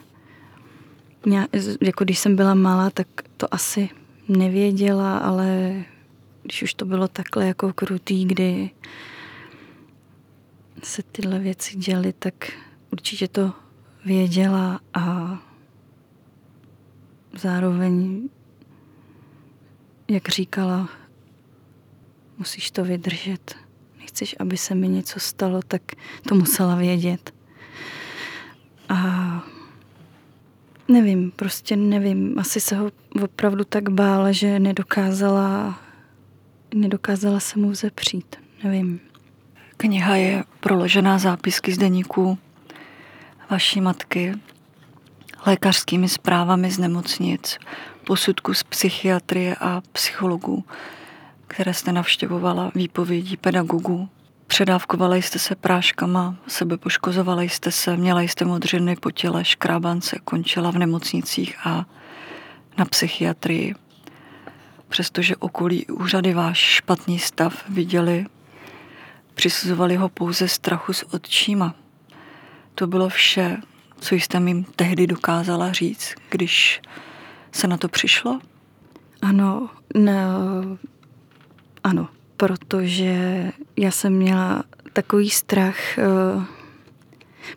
jako 1.81 2.03
když 2.03 2.19
jsem 2.19 2.35
byla 2.35 2.53
malá, 2.53 2.89
tak 2.89 3.07
to 3.37 3.53
asi 3.53 3.89
nevěděla, 4.27 5.17
ale 5.17 5.73
když 6.43 6.63
už 6.63 6.73
to 6.73 6.85
bylo 6.85 7.07
takhle 7.07 7.47
jako 7.47 7.73
krutý, 7.73 8.25
kdy 8.25 8.69
se 10.83 11.03
tyhle 11.03 11.39
věci 11.39 11.77
děly, 11.77 12.13
tak 12.13 12.33
určitě 12.91 13.27
to 13.27 13.53
věděla 14.05 14.79
a 14.93 15.37
zároveň, 17.33 18.29
jak 20.07 20.29
říkala, 20.29 20.89
musíš 22.37 22.71
to 22.71 22.83
vydržet. 22.83 23.55
Nechceš, 23.99 24.35
aby 24.39 24.57
se 24.57 24.75
mi 24.75 24.87
něco 24.87 25.19
stalo, 25.19 25.61
tak 25.67 25.81
to 26.29 26.35
musela 26.35 26.75
vědět. 26.75 27.33
A 28.89 28.99
Nevím, 30.89 31.31
prostě 31.31 31.75
nevím. 31.75 32.39
Asi 32.39 32.59
se 32.59 32.75
ho 32.75 32.91
opravdu 33.23 33.63
tak 33.63 33.89
bála, 33.89 34.31
že 34.31 34.59
nedokázala, 34.59 35.79
nedokázala 36.73 37.39
se 37.39 37.59
mu 37.59 37.69
vzepřít. 37.69 38.35
Nevím. 38.63 38.99
Kniha 39.77 40.15
je 40.15 40.43
proložená 40.59 41.17
zápisky 41.17 41.71
z 41.73 41.77
deníků 41.77 42.37
vaší 43.49 43.81
matky, 43.81 44.33
lékařskými 45.45 46.09
zprávami 46.09 46.71
z 46.71 46.79
nemocnic, 46.79 47.57
posudku 48.03 48.53
z 48.53 48.63
psychiatrie 48.63 49.55
a 49.55 49.81
psychologů, 49.91 50.65
které 51.47 51.73
jste 51.73 51.91
navštěvovala, 51.91 52.71
výpovědí 52.75 53.37
pedagogů. 53.37 54.09
Předávkovali 54.47 55.21
jste 55.21 55.39
se 55.39 55.55
práškama, 55.55 56.35
sebe 56.47 56.77
poškozovali 56.77 57.49
jste 57.49 57.71
se, 57.71 57.97
měla 57.97 58.21
jste 58.21 58.45
modřiny 58.45 58.95
po 58.95 59.11
těle, 59.11 59.45
škrábance 59.45 60.19
končila 60.23 60.71
v 60.71 60.77
nemocnicích 60.77 61.57
a 61.63 61.85
na 62.77 62.85
psychiatrii. 62.85 63.75
Přestože 64.87 65.35
okolí 65.35 65.87
úřady 65.87 66.33
váš 66.33 66.57
špatný 66.57 67.19
stav 67.19 67.69
viděli, 67.69 68.25
přisuzovali 69.33 69.95
ho 69.95 70.09
pouze 70.09 70.47
strachu 70.47 70.93
s 70.93 71.13
odčíma. 71.13 71.75
To 72.79 72.87
bylo 72.87 73.09
vše, 73.09 73.57
co 73.99 74.15
jste 74.15 74.39
mi 74.39 74.65
tehdy 74.75 75.07
dokázala 75.07 75.71
říct, 75.71 76.15
když 76.29 76.81
se 77.51 77.67
na 77.67 77.77
to 77.77 77.87
přišlo? 77.87 78.39
Ano, 79.21 79.69
no, 79.95 80.11
ano, 81.83 82.07
protože 82.37 83.51
já 83.77 83.91
jsem 83.91 84.13
měla 84.13 84.63
takový 84.93 85.29
strach, 85.29 85.97
eh, 85.97 86.03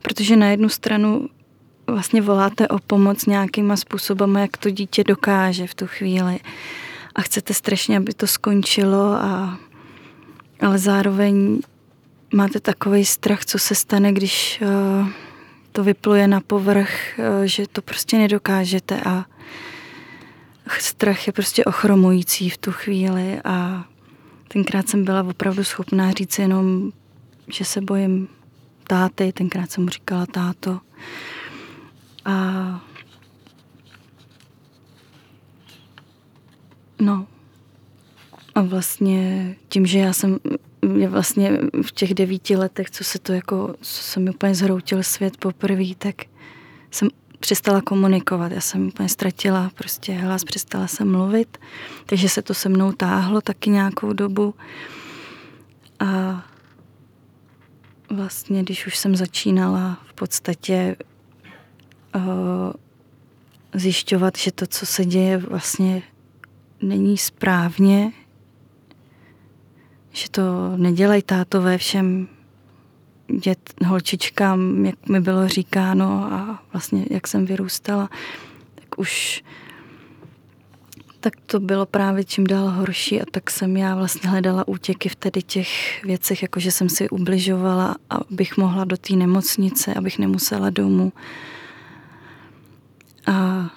protože 0.03 0.37
na 0.37 0.47
jednu 0.47 0.69
stranu 0.69 1.29
vlastně 1.87 2.23
voláte 2.23 2.69
o 2.69 2.79
pomoc 2.79 3.27
nějakýma 3.27 3.77
způsobama, 3.77 4.41
jak 4.41 4.57
to 4.57 4.71
dítě 4.71 5.05
dokáže 5.05 5.67
v 5.67 5.75
tu 5.75 5.87
chvíli. 5.87 6.41
A 7.15 7.23
chcete 7.23 7.55
strašně, 7.55 7.97
aby 7.97 8.15
to 8.15 8.27
skončilo, 8.27 9.13
a, 9.13 9.59
ale 10.61 10.79
zároveň 10.79 11.61
máte 12.33 12.61
takový 12.61 13.05
strach, 13.05 13.45
co 13.45 13.59
se 13.59 13.75
stane, 13.75 14.13
když 14.13 14.61
uh, 14.63 15.09
to 15.73 15.85
vypluje 15.85 16.29
na 16.29 16.41
povrch, 16.41 17.19
eh, 17.19 17.49
že 17.49 17.67
to 17.73 17.83
prostě 17.83 18.19
nedokážete 18.19 19.01
a 19.01 19.25
strach 20.79 21.27
je 21.27 21.33
prostě 21.33 21.65
ochromující 21.65 22.51
v 22.51 22.59
tu 22.59 22.73
chvíli 22.73 23.41
a 23.45 23.85
tenkrát 24.49 24.89
jsem 24.89 25.05
byla 25.05 25.23
opravdu 25.23 25.65
schopná 25.65 26.11
říct 26.11 26.39
jenom, 26.39 26.93
že 27.49 27.65
se 27.65 27.81
bojím 27.81 28.29
táty, 28.87 29.33
tenkrát 29.33 29.71
jsem 29.71 29.85
mu 29.85 29.91
říkala 29.91 30.27
táto. 30.27 30.81
A 32.25 32.35
no, 37.01 37.27
a 38.55 38.63
vlastně 38.63 39.55
tím, 39.69 39.87
že 39.87 39.99
já 39.99 40.13
jsem 40.13 40.39
mě 40.83 41.09
vlastně 41.09 41.59
v 41.83 41.93
těch 41.93 42.15
devíti 42.15 42.57
letech, 42.57 42.91
co 42.91 43.05
se 43.05 43.19
to 43.19 43.33
jako, 43.33 43.75
co 43.81 44.03
se 44.03 44.21
mi 44.21 44.31
úplně 44.31 44.55
zhroutil 44.55 45.03
svět 45.03 45.37
poprvé, 45.37 45.95
tak 45.99 46.15
jsem 46.91 47.09
přestala 47.41 47.81
komunikovat. 47.81 48.53
Já 48.53 48.61
jsem 48.61 48.89
úplně 48.89 49.09
ztratila 49.09 49.71
prostě 49.75 50.13
hlas, 50.13 50.45
přestala 50.45 50.87
jsem 50.87 51.13
mluvit, 51.13 51.59
takže 52.07 52.29
se 52.29 52.43
to 52.43 52.55
se 52.55 52.69
mnou 52.69 52.93
táhlo 52.93 53.41
taky 53.41 53.71
nějakou 53.71 54.13
dobu. 54.13 54.55
A 56.01 56.43
vlastně, 58.11 58.63
když 58.63 58.87
už 58.87 58.99
jsem 58.99 59.17
začínala 59.17 59.99
v 60.07 60.13
podstatě 60.13 60.97
uh, 62.15 62.23
zjišťovat, 63.75 64.39
že 64.39 64.53
to, 64.53 64.67
co 64.67 64.87
se 64.87 65.05
děje, 65.05 65.37
vlastně 65.39 66.03
není 66.83 67.19
správně, 67.19 68.13
že 70.13 70.31
to 70.31 70.43
nedělají 70.77 71.23
tátové 71.23 71.79
všem 71.79 72.29
dět, 73.45 73.75
holčičkám, 73.87 74.87
jak 74.87 75.09
mi 75.09 75.21
bylo 75.21 75.49
říkáno 75.49 76.33
a 76.33 76.63
vlastně 76.73 77.07
jak 77.11 77.29
jsem 77.29 77.47
vyrůstala, 77.47 78.11
tak 78.75 78.99
už 78.99 79.43
tak 81.23 81.33
to 81.47 81.61
bylo 81.61 81.87
právě 81.87 82.25
čím 82.25 82.47
dál 82.47 82.71
horší 82.71 83.23
a 83.23 83.25
tak 83.31 83.51
jsem 83.51 83.77
já 83.77 83.95
vlastně 83.95 84.31
hledala 84.31 84.69
útěky 84.69 85.09
v 85.09 85.17
tedy 85.17 85.43
těch 85.43 86.05
věcech, 86.05 86.43
jako 86.43 86.61
že 86.61 86.71
jsem 86.71 86.89
si 86.89 87.09
ubližovala, 87.09 87.97
abych 88.11 88.57
mohla 88.57 88.85
do 88.85 88.97
té 88.97 89.15
nemocnice, 89.15 89.95
abych 89.95 90.19
nemusela 90.19 90.71
domů. 90.71 91.13
A 93.27 93.71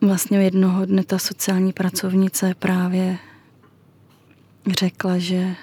vlastně 0.00 0.44
jednoho 0.44 0.86
dne 0.86 1.04
ta 1.04 1.18
sociální 1.18 1.72
pracovnice 1.72 2.54
právě 2.58 3.18
řekla, 4.72 5.18
že 5.18 5.56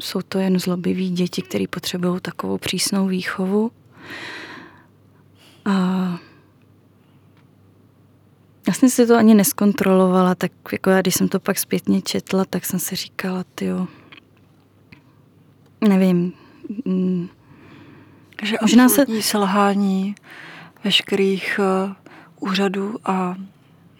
jsou 0.00 0.22
to 0.22 0.38
jen 0.38 0.58
zlobiví 0.58 1.10
děti, 1.10 1.42
které 1.42 1.64
potřebují 1.70 2.20
takovou 2.20 2.58
přísnou 2.58 3.06
výchovu. 3.06 3.70
A 5.64 5.72
já 8.68 8.74
jsem 8.74 8.90
si 8.90 9.06
to 9.06 9.16
ani 9.16 9.34
neskontrolovala, 9.34 10.34
tak 10.34 10.52
jako 10.72 10.90
já, 10.90 11.00
když 11.00 11.14
jsem 11.14 11.28
to 11.28 11.40
pak 11.40 11.58
zpětně 11.58 12.02
četla, 12.02 12.44
tak 12.44 12.64
jsem 12.64 12.78
si 12.78 12.96
říkala, 12.96 13.44
jo, 13.60 13.88
nevím. 15.88 16.32
Mm, 16.84 17.28
že 18.42 18.56
možná 18.62 18.88
se... 18.88 19.06
selhání 19.20 20.14
veškerých 20.84 21.60
uh, 21.86 22.48
úřadů 22.50 22.96
a 23.04 23.36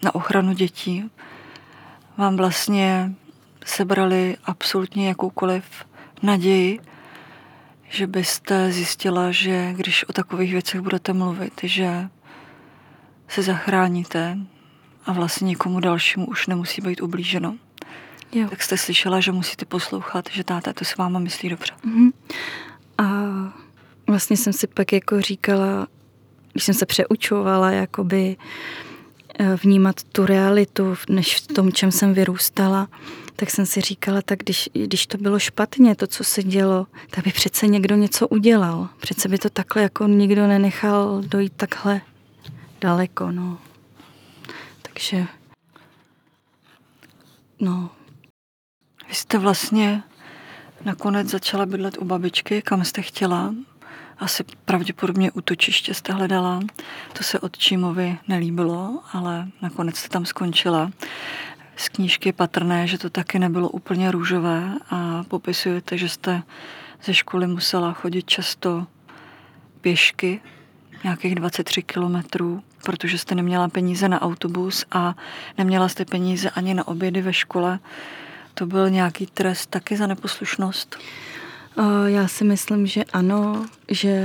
na 0.03 0.15
ochranu 0.15 0.53
dětí 0.53 1.09
vám 2.17 2.37
vlastně 2.37 3.13
sebrali 3.65 4.37
absolutně 4.45 5.07
jakoukoliv 5.07 5.65
naději, 6.21 6.79
že 7.89 8.07
byste 8.07 8.71
zjistila, 8.71 9.31
že 9.31 9.73
když 9.73 10.03
o 10.03 10.13
takových 10.13 10.51
věcech 10.51 10.81
budete 10.81 11.13
mluvit, 11.13 11.53
že 11.63 12.09
se 13.27 13.43
zachráníte 13.43 14.37
a 15.05 15.13
vlastně 15.13 15.45
nikomu 15.45 15.79
dalšímu 15.79 16.25
už 16.25 16.47
nemusí 16.47 16.81
být 16.81 17.01
ublíženo. 17.01 17.55
Jo. 18.31 18.47
Tak 18.49 18.63
jste 18.63 18.77
slyšela, 18.77 19.19
že 19.19 19.31
musíte 19.31 19.65
poslouchat, 19.65 20.29
že 20.31 20.43
táta 20.43 20.73
to 20.73 20.85
s 20.85 20.97
váma 20.97 21.19
myslí 21.19 21.49
dobře. 21.49 21.73
Mm-hmm. 21.85 22.11
A 22.97 23.05
vlastně 24.07 24.37
jsem 24.37 24.53
si 24.53 24.67
pak 24.67 24.93
jako 24.93 25.21
říkala, 25.21 25.87
když 26.51 26.63
jsem 26.63 26.75
se 26.75 26.85
přeučovala, 26.85 27.71
jakoby 27.71 28.37
Eh, 28.37 28.92
vnímat 29.63 30.03
tu 30.03 30.25
realitu, 30.25 30.95
než 31.09 31.37
v 31.39 31.47
tom, 31.47 31.71
čem 31.71 31.91
jsem 31.91 32.13
vyrůstala, 32.13 32.87
tak 33.35 33.49
jsem 33.49 33.65
si 33.65 33.81
říkala, 33.81 34.21
tak 34.21 34.39
když, 34.39 34.69
když 34.73 35.07
to 35.07 35.17
bylo 35.17 35.39
špatně, 35.39 35.95
to, 35.95 36.07
co 36.07 36.23
se 36.23 36.43
dělo, 36.43 36.87
tak 37.09 37.23
by 37.23 37.31
přece 37.31 37.67
někdo 37.67 37.95
něco 37.95 38.27
udělal. 38.27 38.89
Přece 38.99 39.29
by 39.29 39.37
to 39.37 39.49
takhle 39.49 39.81
jako 39.81 40.07
nikdo 40.07 40.47
nenechal 40.47 41.21
dojít 41.25 41.53
takhle 41.55 42.01
daleko, 42.81 43.31
no. 43.31 43.57
Takže, 44.81 45.25
no. 47.59 47.89
Vy 49.09 49.15
jste 49.15 49.37
vlastně 49.37 50.03
nakonec 50.85 51.27
začala 51.27 51.65
bydlet 51.65 51.97
u 51.97 52.05
babičky, 52.05 52.61
kam 52.61 52.85
jste 52.85 53.01
chtěla, 53.01 53.55
asi 54.23 54.43
pravděpodobně 54.65 55.31
útočiště 55.31 55.93
jste 55.93 56.13
hledala. 56.13 56.59
To 57.13 57.23
se 57.23 57.39
Čímovi 57.57 58.17
nelíbilo, 58.27 58.99
ale 59.13 59.47
nakonec 59.61 59.97
jste 59.97 60.09
tam 60.09 60.25
skončila. 60.25 60.91
Z 61.75 61.89
knížky 61.89 62.29
je 62.29 62.33
patrné, 62.33 62.87
že 62.87 62.97
to 62.97 63.09
taky 63.09 63.39
nebylo 63.39 63.69
úplně 63.69 64.11
růžové 64.11 64.73
a 64.89 65.23
popisujete, 65.27 65.97
že 65.97 66.09
jste 66.09 66.43
ze 67.03 67.13
školy 67.13 67.47
musela 67.47 67.93
chodit 67.93 68.29
často 68.29 68.87
pěšky, 69.81 70.41
nějakých 71.03 71.35
23 71.35 71.83
kilometrů, 71.83 72.63
protože 72.83 73.17
jste 73.17 73.35
neměla 73.35 73.67
peníze 73.67 74.09
na 74.09 74.21
autobus 74.21 74.85
a 74.91 75.15
neměla 75.57 75.89
jste 75.89 76.05
peníze 76.05 76.49
ani 76.49 76.73
na 76.73 76.87
obědy 76.87 77.21
ve 77.21 77.33
škole. 77.33 77.79
To 78.53 78.65
byl 78.65 78.89
nějaký 78.89 79.25
trest 79.25 79.69
taky 79.69 79.97
za 79.97 80.07
neposlušnost? 80.07 80.97
Já 82.05 82.27
si 82.27 82.43
myslím, 82.43 82.87
že 82.87 83.03
ano, 83.03 83.65
že 83.89 84.23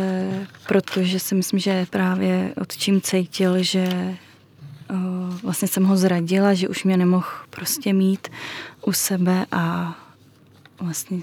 protože 0.66 1.20
si 1.20 1.34
myslím, 1.34 1.60
že 1.60 1.86
právě 1.90 2.54
od 2.60 2.76
čím 2.76 3.00
cítil, 3.00 3.62
že 3.62 4.16
vlastně 5.42 5.68
jsem 5.68 5.84
ho 5.84 5.96
zradila, 5.96 6.54
že 6.54 6.68
už 6.68 6.84
mě 6.84 6.96
nemohl 6.96 7.26
prostě 7.50 7.92
mít 7.92 8.28
u 8.86 8.92
sebe 8.92 9.46
a 9.52 9.94
vlastně 10.80 11.20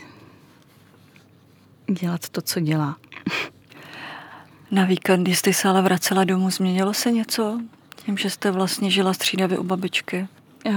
dělat 1.92 2.30
to, 2.30 2.42
co 2.42 2.60
dělá. 2.60 2.98
Na 4.72 4.86
víkendy 4.86 5.36
jste 5.36 5.54
se 5.54 5.68
ale 5.70 5.82
vracela 5.82 6.24
domů, 6.24 6.52
změnilo 6.52 6.94
se 6.94 7.12
něco? 7.12 7.60
Tím, 7.96 8.18
že 8.18 8.30
jste 8.30 8.52
vlastně 8.52 8.92
žila 8.92 9.14
střídavě 9.14 9.58
u 9.58 9.64
babičky? 9.64 10.28
Uh, 10.66 10.74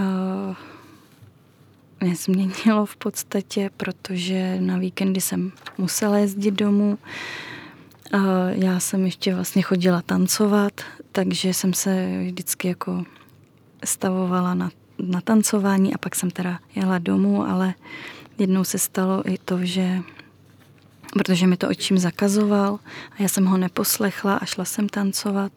nezměnilo 2.01 2.87
v 2.87 2.97
podstatě, 2.97 3.71
protože 3.77 4.61
na 4.61 4.79
víkendy 4.79 5.21
jsem 5.21 5.53
musela 5.79 6.19
jezdit 6.19 6.51
domů. 6.51 6.99
Já 8.51 8.81
jsem 8.81 9.05
ještě 9.05 9.35
vlastně 9.35 9.63
chodila 9.63 10.03
tancovat, 10.03 10.73
takže 11.13 11.55
jsem 11.55 11.75
se 11.75 12.23
vždycky 12.25 12.69
jako 12.69 13.05
stavovala 13.85 14.55
na, 14.55 14.71
na 14.99 15.21
tancování 15.21 15.95
a 15.95 15.99
pak 15.99 16.15
jsem 16.15 16.31
teda 16.31 16.59
jela 16.75 16.99
domů, 16.99 17.45
ale 17.45 17.75
jednou 18.39 18.65
se 18.65 18.79
stalo 18.79 19.31
i 19.31 19.39
to, 19.45 19.65
že 19.65 20.03
protože 21.13 21.47
mi 21.47 21.57
to 21.57 21.69
očím 21.69 21.99
zakazoval 21.99 22.79
a 23.11 23.23
já 23.23 23.29
jsem 23.29 23.47
ho 23.47 23.57
neposlechla 23.57 24.37
a 24.37 24.45
šla 24.45 24.65
jsem 24.65 24.89
tancovat, 24.89 25.53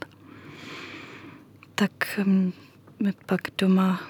tak 1.76 2.20
mi 3.00 3.14
pak 3.26 3.42
doma 3.58 4.02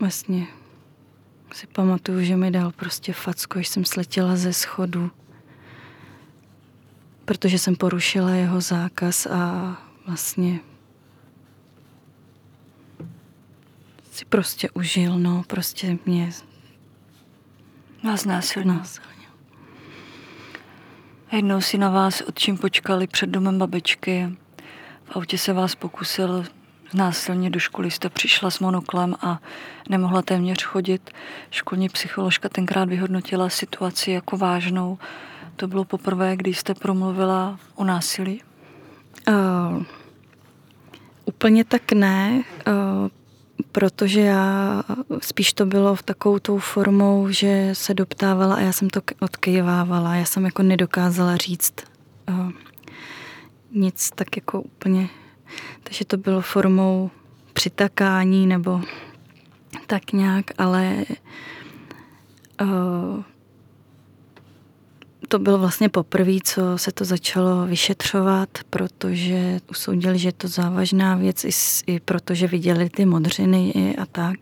vlastně 0.00 0.46
si 1.52 1.66
pamatuju, 1.66 2.24
že 2.24 2.36
mi 2.36 2.50
dal 2.50 2.72
prostě 2.72 3.12
facku, 3.12 3.58
až 3.58 3.68
jsem 3.68 3.84
sletěla 3.84 4.36
ze 4.36 4.52
schodu, 4.52 5.10
protože 7.24 7.58
jsem 7.58 7.76
porušila 7.76 8.30
jeho 8.30 8.60
zákaz 8.60 9.26
a 9.26 9.76
vlastně 10.06 10.60
si 14.12 14.24
prostě 14.24 14.70
užil, 14.70 15.18
no, 15.18 15.42
prostě 15.46 15.98
mě 16.06 16.30
Vás 18.04 18.24
násilně. 18.24 18.80
Jednou 21.32 21.60
si 21.60 21.78
na 21.78 21.90
vás 21.90 22.20
odčím 22.20 22.58
počkali 22.58 23.06
před 23.06 23.26
domem 23.26 23.58
babičky. 23.58 24.36
V 25.04 25.16
autě 25.16 25.38
se 25.38 25.52
vás 25.52 25.74
pokusil 25.74 26.44
Násilně 26.94 27.50
do 27.50 27.58
školy 27.58 27.90
jste 27.90 28.08
přišla 28.08 28.50
s 28.50 28.58
monoklem 28.58 29.14
a 29.20 29.40
nemohla 29.88 30.22
téměř 30.22 30.64
chodit. 30.64 31.10
Školní 31.50 31.88
psycholožka 31.88 32.48
tenkrát 32.48 32.88
vyhodnotila 32.88 33.48
situaci 33.48 34.10
jako 34.10 34.36
vážnou. 34.36 34.98
To 35.56 35.68
bylo 35.68 35.84
poprvé, 35.84 36.36
když 36.36 36.58
jste 36.58 36.74
promluvila 36.74 37.58
o 37.74 37.84
násilí? 37.84 38.42
Uh, 39.28 39.82
úplně 41.24 41.64
tak 41.64 41.92
ne. 41.92 42.42
Uh, 42.66 43.08
protože 43.72 44.20
já 44.20 44.82
spíš 45.20 45.52
to 45.52 45.66
bylo 45.66 45.94
v 45.94 46.02
takovou 46.02 46.38
tou 46.38 46.58
formou, 46.58 47.30
že 47.30 47.70
se 47.72 47.94
doptávala 47.94 48.54
a 48.54 48.60
já 48.60 48.72
jsem 48.72 48.90
to 48.90 49.00
odkejvávala. 49.20 50.14
Já 50.14 50.24
jsem 50.24 50.44
jako 50.44 50.62
nedokázala 50.62 51.36
říct 51.36 51.74
uh, 52.28 52.50
nic 53.72 54.10
tak 54.14 54.36
jako 54.36 54.60
úplně. 54.60 55.08
Takže 55.88 56.04
to 56.04 56.16
bylo 56.16 56.40
formou 56.40 57.10
přitakání 57.52 58.46
nebo 58.46 58.80
tak 59.86 60.12
nějak, 60.12 60.44
ale 60.58 61.04
uh, 62.62 63.22
to 65.28 65.38
bylo 65.38 65.58
vlastně 65.58 65.88
poprvé, 65.88 66.32
co 66.44 66.78
se 66.78 66.92
to 66.92 67.04
začalo 67.04 67.66
vyšetřovat, 67.66 68.48
protože 68.70 69.60
usoudili, 69.70 70.18
že 70.18 70.28
je 70.28 70.32
to 70.32 70.48
závažná 70.48 71.16
věc, 71.16 71.44
i, 71.44 71.50
i 71.86 72.00
protože 72.00 72.46
viděli 72.46 72.90
ty 72.90 73.06
modřiny 73.06 73.96
a 73.96 74.06
tak. 74.06 74.36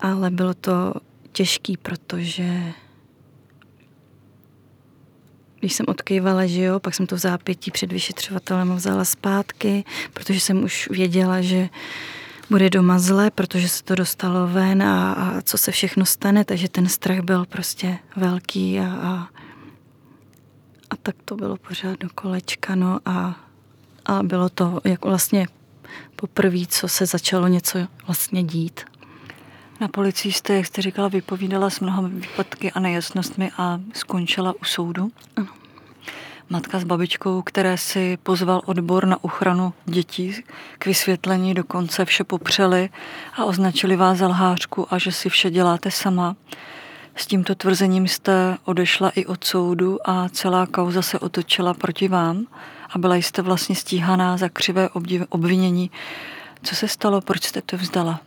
Ale 0.00 0.30
bylo 0.30 0.54
to 0.54 0.94
těžký, 1.32 1.76
protože 1.76 2.72
když 5.62 5.74
jsem 5.74 5.86
odkývala, 5.88 6.46
že 6.46 6.62
jo, 6.62 6.80
pak 6.80 6.94
jsem 6.94 7.06
to 7.06 7.16
v 7.16 7.18
zápětí 7.18 7.70
před 7.70 7.92
vyšetřovatelem 7.92 8.76
vzala 8.76 9.04
zpátky, 9.04 9.84
protože 10.12 10.40
jsem 10.40 10.64
už 10.64 10.88
věděla, 10.90 11.40
že 11.40 11.68
bude 12.50 12.70
doma 12.70 12.98
zle, 12.98 13.30
protože 13.30 13.68
se 13.68 13.84
to 13.84 13.94
dostalo 13.94 14.46
ven 14.46 14.82
a, 14.82 15.12
a 15.12 15.42
co 15.42 15.58
se 15.58 15.72
všechno 15.72 16.06
stane, 16.06 16.44
takže 16.44 16.68
ten 16.68 16.88
strach 16.88 17.20
byl 17.20 17.46
prostě 17.46 17.98
velký 18.16 18.80
a, 18.80 18.86
a 18.86 19.28
a 20.92 20.96
tak 20.96 21.16
to 21.24 21.36
bylo 21.36 21.56
pořád 21.56 21.98
do 21.98 22.08
kolečka, 22.14 22.74
no 22.74 23.00
a, 23.04 23.36
a 24.04 24.22
bylo 24.22 24.48
to 24.48 24.80
jako 24.84 25.08
vlastně 25.08 25.46
poprvé, 26.16 26.66
co 26.68 26.88
se 26.88 27.06
začalo 27.06 27.48
něco 27.48 27.78
vlastně 28.06 28.42
dít. 28.42 28.80
Na 29.82 29.88
policii 29.88 30.32
jste, 30.32 30.54
jak 30.54 30.66
jste 30.66 30.82
říkala, 30.82 31.08
vypovídala 31.08 31.70
s 31.70 31.80
mnoha 31.80 32.02
výpadky 32.02 32.72
a 32.72 32.80
nejasnostmi 32.80 33.50
a 33.58 33.80
skončila 33.92 34.52
u 34.52 34.64
soudu. 34.64 35.10
Ano. 35.36 35.48
Matka 36.50 36.78
s 36.78 36.84
babičkou, 36.84 37.42
které 37.42 37.78
si 37.78 38.18
pozval 38.22 38.62
odbor 38.66 39.06
na 39.06 39.24
ochranu 39.24 39.72
dětí 39.84 40.34
k 40.78 40.86
vysvětlení, 40.86 41.54
dokonce 41.54 42.04
vše 42.04 42.24
popřeli 42.24 42.90
a 43.36 43.44
označili 43.44 43.96
vás 43.96 44.18
za 44.18 44.28
lhářku 44.28 44.94
a 44.94 44.98
že 44.98 45.12
si 45.12 45.28
vše 45.28 45.50
děláte 45.50 45.90
sama. 45.90 46.36
S 47.16 47.26
tímto 47.26 47.54
tvrzením 47.54 48.08
jste 48.08 48.56
odešla 48.64 49.10
i 49.10 49.26
od 49.26 49.44
soudu 49.44 50.10
a 50.10 50.28
celá 50.28 50.66
kauza 50.66 51.02
se 51.02 51.18
otočila 51.18 51.74
proti 51.74 52.08
vám 52.08 52.46
a 52.90 52.98
byla 52.98 53.14
jste 53.14 53.42
vlastně 53.42 53.76
stíhaná 53.76 54.36
za 54.36 54.48
křivé 54.48 54.88
obvinění. 55.28 55.90
Co 56.62 56.76
se 56.76 56.88
stalo, 56.88 57.20
proč 57.20 57.44
jste 57.44 57.62
to 57.62 57.76
vzdala? 57.76 58.20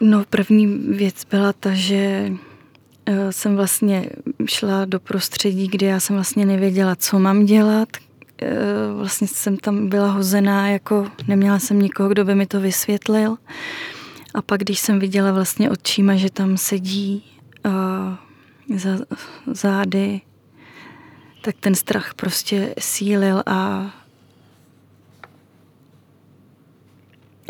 No 0.00 0.24
první 0.30 0.66
věc 0.76 1.24
byla 1.24 1.52
ta, 1.52 1.70
že 1.72 2.32
uh, 3.08 3.14
jsem 3.30 3.56
vlastně 3.56 4.10
šla 4.48 4.84
do 4.84 5.00
prostředí, 5.00 5.68
kde 5.68 5.86
já 5.86 6.00
jsem 6.00 6.16
vlastně 6.16 6.46
nevěděla, 6.46 6.96
co 6.96 7.18
mám 7.18 7.44
dělat. 7.44 7.88
Uh, 8.42 8.98
vlastně 8.98 9.28
jsem 9.28 9.56
tam 9.56 9.88
byla 9.88 10.10
hozená, 10.10 10.68
jako 10.68 11.06
neměla 11.28 11.58
jsem 11.58 11.82
nikoho, 11.82 12.08
kdo 12.08 12.24
by 12.24 12.34
mi 12.34 12.46
to 12.46 12.60
vysvětlil. 12.60 13.36
A 14.34 14.42
pak, 14.42 14.60
když 14.60 14.78
jsem 14.78 14.98
viděla 14.98 15.32
vlastně 15.32 15.70
očíma, 15.70 16.16
že 16.16 16.30
tam 16.30 16.56
sedí 16.56 17.24
uh, 17.66 18.78
za 18.78 18.90
zády, 19.46 20.20
tak 21.42 21.54
ten 21.60 21.74
strach 21.74 22.14
prostě 22.14 22.74
sílil 22.78 23.42
a 23.46 23.90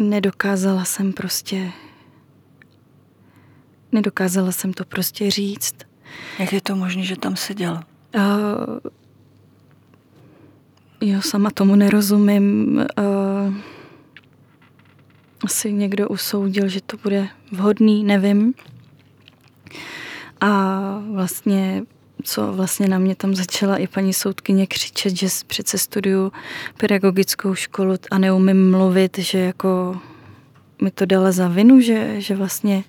nedokázala 0.00 0.84
jsem 0.84 1.12
prostě 1.12 1.72
nedokázala 3.92 4.52
jsem 4.52 4.72
to 4.72 4.84
prostě 4.84 5.30
říct. 5.30 5.74
Jak 6.38 6.52
je 6.52 6.60
to 6.60 6.76
možné, 6.76 7.02
že 7.02 7.16
tam 7.16 7.36
seděl? 7.36 7.80
Uh, 8.16 8.22
jo, 11.00 11.22
sama 11.22 11.50
tomu 11.50 11.74
nerozumím. 11.74 12.76
Uh, 12.98 13.54
asi 15.44 15.72
někdo 15.72 16.08
usoudil, 16.08 16.68
že 16.68 16.80
to 16.80 16.96
bude 16.96 17.28
vhodný, 17.52 18.04
nevím. 18.04 18.54
A 20.40 20.78
vlastně, 21.12 21.82
co 22.22 22.52
vlastně 22.52 22.88
na 22.88 22.98
mě 22.98 23.14
tam 23.14 23.34
začala 23.34 23.76
i 23.76 23.86
paní 23.86 24.12
soudkyně 24.12 24.66
křičet, 24.66 25.16
že 25.16 25.26
přece 25.46 25.78
studuju 25.78 26.32
pedagogickou 26.76 27.54
školu 27.54 27.94
a 28.10 28.18
neumím 28.18 28.70
mluvit, 28.70 29.18
že 29.18 29.38
jako 29.38 30.00
mi 30.82 30.90
to 30.90 31.06
dala 31.06 31.32
za 31.32 31.48
vinu, 31.48 31.80
že, 31.80 32.20
že 32.20 32.36
vlastně 32.36 32.84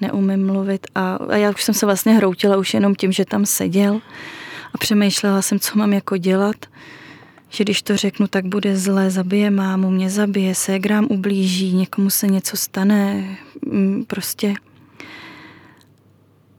neumím 0.00 0.46
mluvit 0.46 0.86
a, 0.94 1.14
a 1.14 1.36
já 1.36 1.50
už 1.50 1.62
jsem 1.62 1.74
se 1.74 1.86
vlastně 1.86 2.14
hroutila 2.14 2.56
už 2.56 2.74
jenom 2.74 2.94
tím, 2.94 3.12
že 3.12 3.24
tam 3.24 3.46
seděl 3.46 4.00
a 4.74 4.78
přemýšlela 4.78 5.42
jsem, 5.42 5.58
co 5.58 5.78
mám 5.78 5.92
jako 5.92 6.16
dělat 6.16 6.56
že 7.54 7.64
když 7.64 7.82
to 7.82 7.96
řeknu, 7.96 8.26
tak 8.26 8.46
bude 8.46 8.76
zlé, 8.76 9.10
zabije 9.10 9.50
mámu, 9.50 9.90
mě 9.90 10.10
zabije, 10.10 10.54
ségrám 10.54 11.06
ublíží, 11.10 11.72
někomu 11.72 12.10
se 12.10 12.26
něco 12.26 12.56
stane, 12.56 13.36
mm, 13.66 14.04
prostě. 14.06 14.54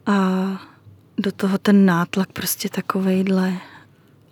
A 0.06 0.16
do 1.18 1.32
toho 1.32 1.58
ten 1.58 1.86
nátlak 1.86 2.32
prostě 2.32 2.70
takovejhle 2.70 3.54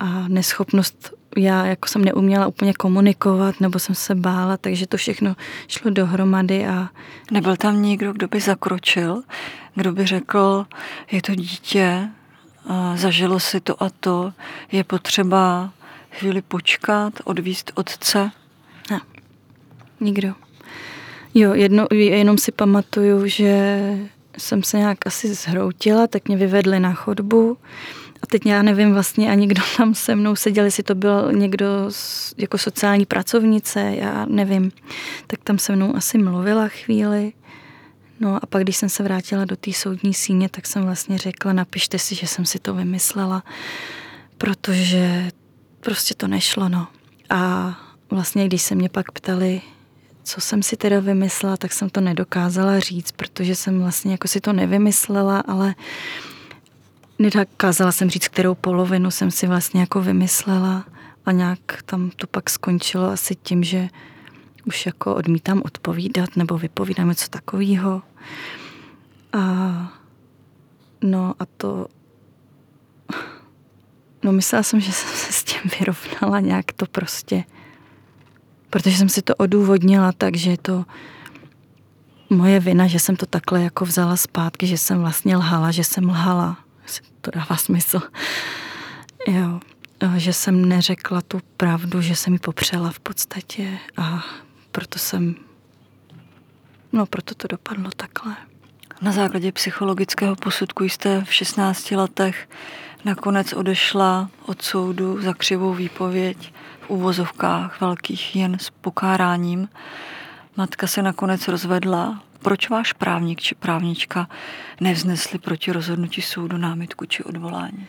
a 0.00 0.28
neschopnost, 0.28 1.14
já 1.36 1.66
jako 1.66 1.88
jsem 1.88 2.04
neuměla 2.04 2.46
úplně 2.46 2.74
komunikovat, 2.74 3.60
nebo 3.60 3.78
jsem 3.78 3.94
se 3.94 4.14
bála, 4.14 4.56
takže 4.56 4.86
to 4.86 4.96
všechno 4.96 5.36
šlo 5.68 5.90
dohromady 5.90 6.66
a... 6.66 6.88
Nebyl 7.30 7.56
tam 7.56 7.82
někdo, 7.82 8.12
kdo 8.12 8.28
by 8.28 8.40
zakročil, 8.40 9.22
kdo 9.74 9.92
by 9.92 10.06
řekl, 10.06 10.66
je 11.12 11.22
to 11.22 11.34
dítě, 11.34 12.08
zažilo 12.94 13.40
si 13.40 13.60
to 13.60 13.82
a 13.82 13.90
to, 14.00 14.32
je 14.72 14.84
potřeba 14.84 15.72
chvíli 16.10 16.42
počkat, 16.42 17.12
odvíst 17.24 17.72
otce? 17.74 18.30
Ne, 18.90 19.00
nikdo. 20.00 20.34
Jo, 21.34 21.54
jedno, 21.54 21.86
jenom 21.90 22.38
si 22.38 22.52
pamatuju, 22.52 23.26
že 23.26 23.78
jsem 24.38 24.62
se 24.62 24.78
nějak 24.78 25.06
asi 25.06 25.34
zhroutila, 25.34 26.06
tak 26.06 26.28
mě 26.28 26.36
vyvedli 26.36 26.80
na 26.80 26.92
chodbu 26.92 27.58
a 28.22 28.26
teď 28.26 28.46
já 28.46 28.62
nevím 28.62 28.92
vlastně 28.92 29.30
ani 29.30 29.46
kdo 29.46 29.62
tam 29.76 29.94
se 29.94 30.14
mnou 30.14 30.36
seděl, 30.36 30.64
jestli 30.64 30.82
to 30.82 30.94
byl 30.94 31.32
někdo 31.32 31.66
jako 32.36 32.58
sociální 32.58 33.06
pracovnice, 33.06 33.80
já 33.80 34.26
nevím. 34.28 34.72
Tak 35.26 35.40
tam 35.44 35.58
se 35.58 35.76
mnou 35.76 35.96
asi 35.96 36.18
mluvila 36.18 36.68
chvíli. 36.68 37.32
No 38.20 38.36
a 38.42 38.46
pak, 38.46 38.62
když 38.62 38.76
jsem 38.76 38.88
se 38.88 39.02
vrátila 39.02 39.44
do 39.44 39.56
té 39.56 39.72
soudní 39.72 40.14
síně, 40.14 40.48
tak 40.48 40.66
jsem 40.66 40.82
vlastně 40.82 41.18
řekla, 41.18 41.52
napište 41.52 41.98
si, 41.98 42.14
že 42.14 42.26
jsem 42.26 42.44
si 42.44 42.58
to 42.58 42.74
vymyslela, 42.74 43.42
protože 44.38 45.30
prostě 45.80 46.14
to 46.14 46.28
nešlo, 46.28 46.68
no. 46.68 46.88
A 47.30 47.74
vlastně, 48.10 48.46
když 48.46 48.62
se 48.62 48.74
mě 48.74 48.88
pak 48.88 49.12
ptali, 49.12 49.60
co 50.22 50.40
jsem 50.40 50.62
si 50.62 50.76
teda 50.76 51.00
vymyslela, 51.00 51.56
tak 51.56 51.72
jsem 51.72 51.90
to 51.90 52.00
nedokázala 52.00 52.80
říct, 52.80 53.12
protože 53.12 53.54
jsem 53.54 53.80
vlastně 53.80 54.12
jako 54.12 54.28
si 54.28 54.40
to 54.40 54.52
nevymyslela, 54.52 55.40
ale 55.40 55.74
nedokázala 57.18 57.92
jsem 57.92 58.10
říct, 58.10 58.28
kterou 58.28 58.54
polovinu 58.54 59.10
jsem 59.10 59.30
si 59.30 59.46
vlastně 59.46 59.80
jako 59.80 60.00
vymyslela 60.00 60.84
a 61.26 61.32
nějak 61.32 61.82
tam 61.84 62.10
to 62.16 62.26
pak 62.26 62.50
skončilo 62.50 63.10
asi 63.10 63.34
tím, 63.34 63.64
že 63.64 63.88
už 64.66 64.86
jako 64.86 65.14
odmítám 65.14 65.62
odpovídat 65.64 66.36
nebo 66.36 66.58
vypovídám 66.58 67.08
něco 67.08 67.28
takového. 67.28 68.02
A 69.32 69.92
no 71.02 71.34
a 71.38 71.46
to 71.56 71.86
No 74.22 74.32
myslela 74.32 74.62
jsem, 74.62 74.80
že 74.80 74.92
jsem 74.92 75.10
se 75.10 75.32
s 75.32 75.44
tím 75.44 75.60
vyrovnala 75.78 76.40
nějak 76.40 76.72
to 76.72 76.86
prostě, 76.86 77.44
protože 78.72 78.96
jsem 78.96 79.08
si 79.08 79.22
to 79.22 79.34
odůvodnila 79.34 80.12
tak, 80.12 80.36
že 80.36 80.50
je 80.50 80.58
to 80.58 80.84
moje 82.30 82.60
vina, 82.60 82.86
že 82.86 82.98
jsem 82.98 83.16
to 83.16 83.26
takhle 83.26 83.62
jako 83.62 83.84
vzala 83.84 84.16
zpátky, 84.16 84.66
že 84.66 84.78
jsem 84.78 85.00
vlastně 85.00 85.36
lhala, 85.36 85.70
že 85.70 85.84
jsem 85.84 86.08
lhala. 86.08 86.58
To 87.20 87.30
dává 87.30 87.56
smysl. 87.56 88.00
Jo, 89.28 89.60
že 90.16 90.32
jsem 90.32 90.68
neřekla 90.68 91.20
tu 91.20 91.40
pravdu, 91.56 92.00
že 92.00 92.16
jsem 92.16 92.32
ji 92.32 92.38
popřela 92.38 92.90
v 92.90 93.00
podstatě 93.00 93.78
a 93.96 94.24
proto 94.70 94.98
jsem, 94.98 95.34
no 96.92 97.06
proto 97.06 97.34
to 97.34 97.48
dopadlo 97.48 97.90
takhle. 97.96 98.36
Na 99.02 99.12
základě 99.12 99.52
psychologického 99.52 100.36
posudku 100.36 100.84
jste 100.84 101.24
v 101.24 101.34
16 101.34 101.90
letech 101.90 102.48
nakonec 103.04 103.52
odešla 103.52 104.30
od 104.46 104.62
soudu 104.62 105.22
za 105.22 105.34
křivou 105.34 105.74
výpověď 105.74 106.52
v 106.92 106.94
úvozovkách 106.94 107.80
velkých 107.80 108.36
jen 108.36 108.58
s 108.60 108.70
pokáráním. 108.70 109.68
Matka 110.56 110.86
se 110.86 111.02
nakonec 111.02 111.48
rozvedla. 111.48 112.22
Proč 112.42 112.68
váš 112.68 112.92
právník 112.92 113.40
či 113.40 113.54
právnička 113.54 114.28
nevznesli 114.80 115.38
proti 115.38 115.72
rozhodnutí 115.72 116.22
soudu 116.22 116.56
námitku 116.56 117.06
či 117.06 117.24
odvolání? 117.24 117.86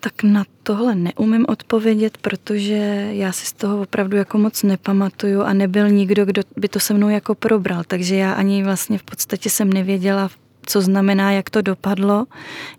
Tak 0.00 0.22
na 0.22 0.44
tohle 0.62 0.94
neumím 0.94 1.46
odpovědět, 1.48 2.18
protože 2.18 3.08
já 3.10 3.32
si 3.32 3.46
z 3.46 3.52
toho 3.52 3.80
opravdu 3.80 4.16
jako 4.16 4.38
moc 4.38 4.62
nepamatuju 4.62 5.42
a 5.42 5.52
nebyl 5.52 5.90
nikdo, 5.90 6.24
kdo 6.24 6.42
by 6.56 6.68
to 6.68 6.80
se 6.80 6.94
mnou 6.94 7.08
jako 7.08 7.34
probral, 7.34 7.82
takže 7.86 8.16
já 8.16 8.32
ani 8.32 8.64
vlastně 8.64 8.98
v 8.98 9.02
podstatě 9.02 9.50
jsem 9.50 9.72
nevěděla, 9.72 10.30
co 10.66 10.80
znamená, 10.80 11.32
jak 11.32 11.50
to 11.50 11.62
dopadlo. 11.62 12.26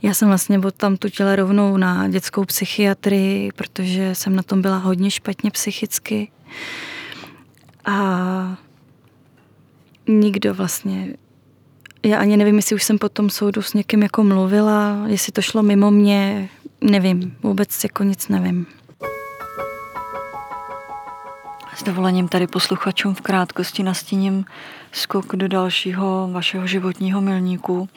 Já 0.01 0.13
jsem 0.13 0.27
vlastně 0.27 0.59
od 0.59 0.75
tam 0.75 0.97
tu 0.97 1.09
těle 1.09 1.35
rovnou 1.35 1.77
na 1.77 2.07
dětskou 2.07 2.45
psychiatrii, 2.45 3.51
protože 3.51 4.15
jsem 4.15 4.35
na 4.35 4.43
tom 4.43 4.61
byla 4.61 4.77
hodně 4.77 5.11
špatně 5.11 5.51
psychicky. 5.51 6.31
A 7.85 8.57
nikdo 10.07 10.53
vlastně 10.53 11.13
já 12.05 12.19
ani 12.19 12.37
nevím, 12.37 12.55
jestli 12.55 12.75
už 12.75 12.83
jsem 12.83 12.97
po 12.97 13.09
tom 13.09 13.29
soudu 13.29 13.61
s 13.61 13.73
někým 13.73 14.03
jako 14.03 14.23
mluvila, 14.23 15.03
jestli 15.07 15.31
to 15.31 15.41
šlo 15.41 15.63
mimo 15.63 15.91
mě, 15.91 16.49
nevím, 16.81 17.37
vůbec 17.43 17.83
jako 17.83 18.03
nic 18.03 18.27
nevím. 18.27 18.65
S 21.75 21.83
dovolením 21.83 22.27
tady 22.27 22.47
posluchačům 22.47 23.15
v 23.15 23.21
krátkosti 23.21 23.83
nastíním 23.83 24.45
skok 24.95 25.35
do 25.35 25.47
dalšího 25.47 26.29
vašeho 26.31 26.67
životního 26.67 27.21
milníku. 27.21 27.89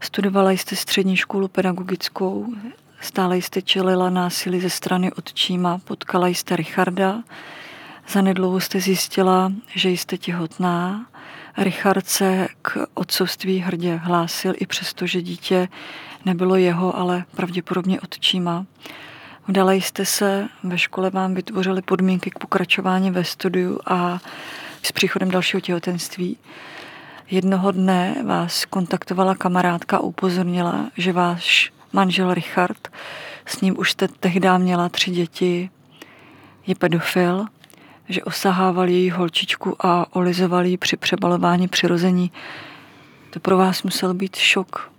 Studovala 0.00 0.50
jste 0.50 0.76
střední 0.76 1.16
školu 1.16 1.48
pedagogickou, 1.48 2.54
stále 3.00 3.36
jste 3.36 3.62
čelila 3.62 4.10
násilí 4.10 4.60
ze 4.60 4.70
strany 4.70 5.12
otčíma, 5.12 5.78
potkala 5.78 6.26
jste 6.28 6.56
Richarda, 6.56 7.22
zanedlouho 8.08 8.60
jste 8.60 8.80
zjistila, 8.80 9.52
že 9.74 9.90
jste 9.90 10.18
těhotná. 10.18 11.06
Richard 11.56 12.06
se 12.06 12.48
k 12.62 12.86
otcovství 12.94 13.58
hrdě 13.58 13.96
hlásil 13.96 14.54
i 14.56 14.66
přesto, 14.66 15.06
že 15.06 15.22
dítě 15.22 15.68
nebylo 16.24 16.56
jeho, 16.56 16.96
ale 16.96 17.24
pravděpodobně 17.36 18.00
otčíma. 18.00 18.66
Vdala 19.48 19.72
jste 19.72 20.04
se, 20.04 20.48
ve 20.62 20.78
škole 20.78 21.10
vám 21.10 21.34
vytvořili 21.34 21.82
podmínky 21.82 22.30
k 22.30 22.38
pokračování 22.38 23.10
ve 23.10 23.24
studiu 23.24 23.78
a 23.86 24.20
s 24.82 24.92
příchodem 24.92 25.30
dalšího 25.30 25.60
těhotenství. 25.60 26.36
Jednoho 27.30 27.72
dne 27.72 28.16
vás 28.26 28.64
kontaktovala 28.64 29.34
kamarádka 29.34 29.96
a 29.96 30.00
upozornila, 30.00 30.90
že 30.96 31.12
váš 31.12 31.72
manžel 31.92 32.34
Richard, 32.34 32.88
s 33.46 33.60
ním 33.60 33.78
už 33.78 33.90
jste 33.90 34.08
tehdy 34.08 34.48
měla 34.58 34.88
tři 34.88 35.10
děti, 35.10 35.70
je 36.66 36.74
pedofil, 36.74 37.46
že 38.08 38.24
osahával 38.24 38.88
její 38.88 39.10
holčičku 39.10 39.86
a 39.86 40.16
olizoval 40.16 40.64
ji 40.66 40.76
při 40.76 40.96
přebalování 40.96 41.68
přirození. 41.68 42.32
To 43.30 43.40
pro 43.40 43.56
vás 43.56 43.82
musel 43.82 44.14
být 44.14 44.36
šok 44.36 44.92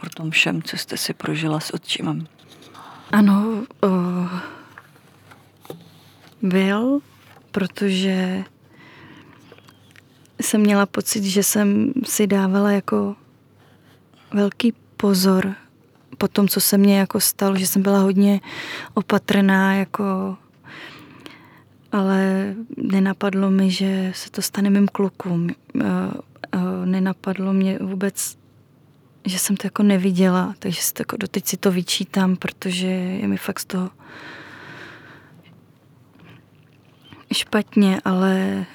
po 0.00 0.08
tom 0.08 0.30
všem, 0.30 0.62
co 0.62 0.76
jste 0.76 0.96
si 0.96 1.14
prožila 1.14 1.60
s 1.60 1.70
otčimem. 1.70 2.26
Ano, 3.12 3.64
o, 3.82 3.88
byl, 6.42 7.00
protože 7.50 8.44
jsem 10.40 10.60
měla 10.60 10.86
pocit, 10.86 11.24
že 11.24 11.42
jsem 11.42 11.92
si 12.04 12.26
dávala 12.26 12.70
jako 12.70 13.16
velký 14.34 14.72
pozor 14.96 15.54
po 16.18 16.28
tom, 16.28 16.48
co 16.48 16.60
se 16.60 16.78
mně 16.78 16.98
jako 16.98 17.20
stalo, 17.20 17.56
že 17.56 17.66
jsem 17.66 17.82
byla 17.82 17.98
hodně 17.98 18.40
opatrná, 18.94 19.74
jako 19.74 20.36
ale 21.92 22.54
nenapadlo 22.76 23.50
mi, 23.50 23.70
že 23.70 24.12
se 24.14 24.30
to 24.30 24.42
stane 24.42 24.70
mým 24.70 24.88
klukům. 24.88 25.48
Nenapadlo 26.84 27.52
mě 27.52 27.78
vůbec, 27.78 28.38
že 29.24 29.38
jsem 29.38 29.56
to 29.56 29.66
jako 29.66 29.82
neviděla, 29.82 30.54
takže 30.58 30.82
si 30.82 30.92
to 30.92 31.00
jako 31.00 31.16
doteď 31.16 31.46
si 31.46 31.56
to 31.56 31.72
vyčítám, 31.72 32.36
protože 32.36 32.86
je 32.86 33.28
mi 33.28 33.36
fakt 33.36 33.60
z 33.60 33.64
toho 33.64 33.90
špatně, 37.32 38.00
ale 38.04 38.66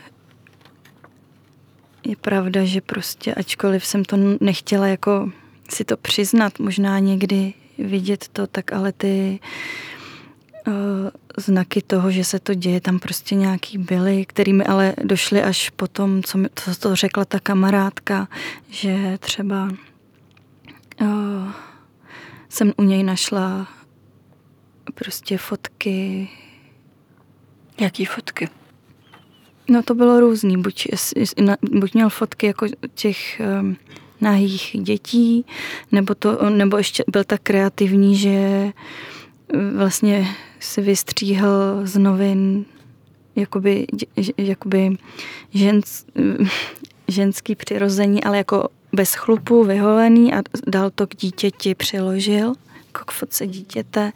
je 2.04 2.16
pravda, 2.16 2.66
že 2.66 2.82
prostě 2.82 3.34
ačkoliv 3.34 3.86
jsem 3.86 4.06
to 4.06 4.18
nechtěla 4.42 4.88
jako 4.88 5.32
si 5.70 5.86
to 5.86 5.98
přiznat, 5.98 6.60
možná 6.60 7.00
někdy 7.00 7.54
vidět 7.78 8.28
to, 8.28 8.48
tak 8.48 8.74
ale 8.74 8.92
ty 8.92 9.40
uh, 10.68 10.74
znaky 11.38 11.82
toho, 11.82 12.12
že 12.12 12.24
se 12.24 12.40
to 12.40 12.54
děje, 12.54 12.82
tam 12.82 13.00
prostě 13.00 13.36
nějaký 13.36 13.78
byly, 13.78 14.26
kterými 14.26 14.66
ale 14.66 14.94
došly 15.04 15.44
až 15.44 15.70
po 15.70 15.88
tom, 15.88 16.24
co, 16.24 16.38
mi, 16.38 16.48
co 16.56 16.76
to 16.76 16.96
řekla 16.96 17.26
ta 17.26 17.40
kamarádka, 17.40 18.28
že 18.70 19.18
třeba 19.20 19.70
uh, 21.02 21.52
jsem 22.50 22.74
u 22.78 22.84
něj 22.84 23.04
našla 23.04 23.68
prostě 24.96 25.38
fotky. 25.38 26.30
Jaký 27.80 28.06
fotky? 28.06 28.50
No 29.70 29.84
to 29.84 29.96
bylo 29.96 30.20
různý. 30.20 30.58
Buď, 30.58 30.88
buď 31.72 31.94
měl 31.94 32.10
fotky 32.10 32.48
jako 32.48 32.66
těch 32.96 33.42
um, 33.62 33.78
nahých 34.22 34.76
dětí, 34.80 35.46
nebo, 35.92 36.16
to, 36.16 36.50
nebo 36.50 36.78
ještě 36.78 37.04
byl 37.08 37.24
tak 37.24 37.42
kreativní, 37.42 38.16
že 38.16 38.68
vlastně 39.76 40.28
si 40.60 40.82
vystříhal 40.82 41.82
z 41.84 41.98
novin 41.98 42.66
jakoby, 43.36 43.88
jakoby 44.38 44.98
žens, 45.54 46.06
ženský 47.08 47.56
přirození, 47.56 48.24
ale 48.24 48.38
jako 48.38 48.70
bez 48.94 49.14
chlupu, 49.14 49.64
vyholený 49.64 50.34
a 50.34 50.42
dal 50.68 50.90
to 50.90 51.08
k 51.08 51.16
dítěti, 51.16 51.76
přiložil 51.76 52.54
k 52.92 53.12
fotce 53.12 53.48
dítěte, 53.48 54.12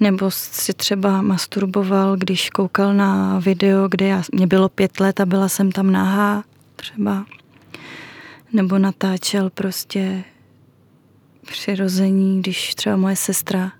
nebo 0.00 0.30
si 0.30 0.72
třeba 0.72 1.22
masturboval, 1.22 2.16
když 2.16 2.50
koukal 2.50 2.94
na 2.94 3.38
video, 3.38 3.88
kde 3.88 4.06
já, 4.06 4.22
mě 4.32 4.46
bylo 4.46 4.68
pět 4.68 5.00
let 5.00 5.20
a 5.20 5.26
byla 5.26 5.48
jsem 5.48 5.72
tam 5.72 5.92
nahá 5.92 6.44
třeba, 6.76 7.24
nebo 8.52 8.78
natáčel 8.78 9.50
prostě 9.50 10.24
přirození, 11.46 12.40
když 12.40 12.74
třeba 12.74 12.96
moje 12.96 13.16
sestra 13.16 13.72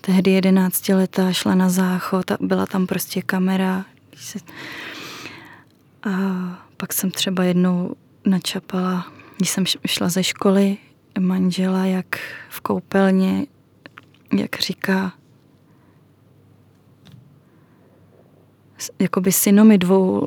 tehdy 0.00 0.30
jedenáctiletá 0.30 1.32
šla 1.32 1.54
na 1.54 1.68
záchod 1.68 2.30
a 2.30 2.36
byla 2.40 2.66
tam 2.66 2.86
prostě 2.86 3.22
kamera. 3.22 3.84
A 6.02 6.10
pak 6.76 6.92
jsem 6.92 7.10
třeba 7.10 7.44
jednou 7.44 7.96
načapala, 8.24 9.12
když 9.36 9.50
jsem 9.50 9.64
šla 9.86 10.08
ze 10.08 10.24
školy, 10.24 10.76
manžela, 11.20 11.84
jak 11.84 12.06
v 12.48 12.60
koupelně, 12.60 13.46
jak 14.38 14.60
říká, 14.60 15.12
jakoby 18.98 19.32
synomi 19.32 19.78
dvou, 19.78 20.26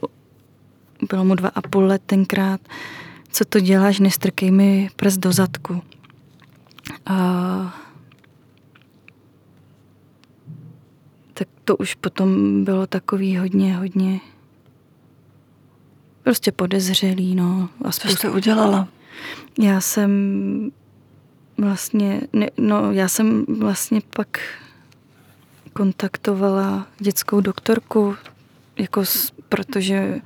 bylo 1.09 1.25
mu 1.25 1.35
dva 1.35 1.49
a 1.49 1.61
půl 1.61 1.83
let 1.85 2.01
tenkrát, 2.05 2.61
co 3.31 3.45
to 3.45 3.59
děláš, 3.59 3.99
nestrkej 3.99 4.51
mi 4.51 4.89
prst 4.95 5.17
do 5.17 5.31
zadku. 5.31 5.81
A 7.05 7.15
tak 11.33 11.47
to 11.63 11.77
už 11.77 11.95
potom 11.95 12.63
bylo 12.63 12.87
takový 12.87 13.37
hodně, 13.37 13.75
hodně 13.75 14.19
prostě 16.23 16.51
podezřelý, 16.51 17.35
no. 17.35 17.69
A 17.85 17.91
Co 17.91 18.07
jste 18.07 18.29
udělala? 18.29 18.87
Já 19.59 19.81
jsem 19.81 20.11
vlastně, 21.61 22.21
ne, 22.33 22.47
no 22.57 22.91
já 22.91 23.07
jsem 23.07 23.45
vlastně 23.59 24.01
pak 24.15 24.39
kontaktovala 25.73 26.87
dětskou 26.99 27.41
doktorku, 27.41 28.15
jako 28.77 29.05
s, 29.05 29.31
protože 29.49 30.21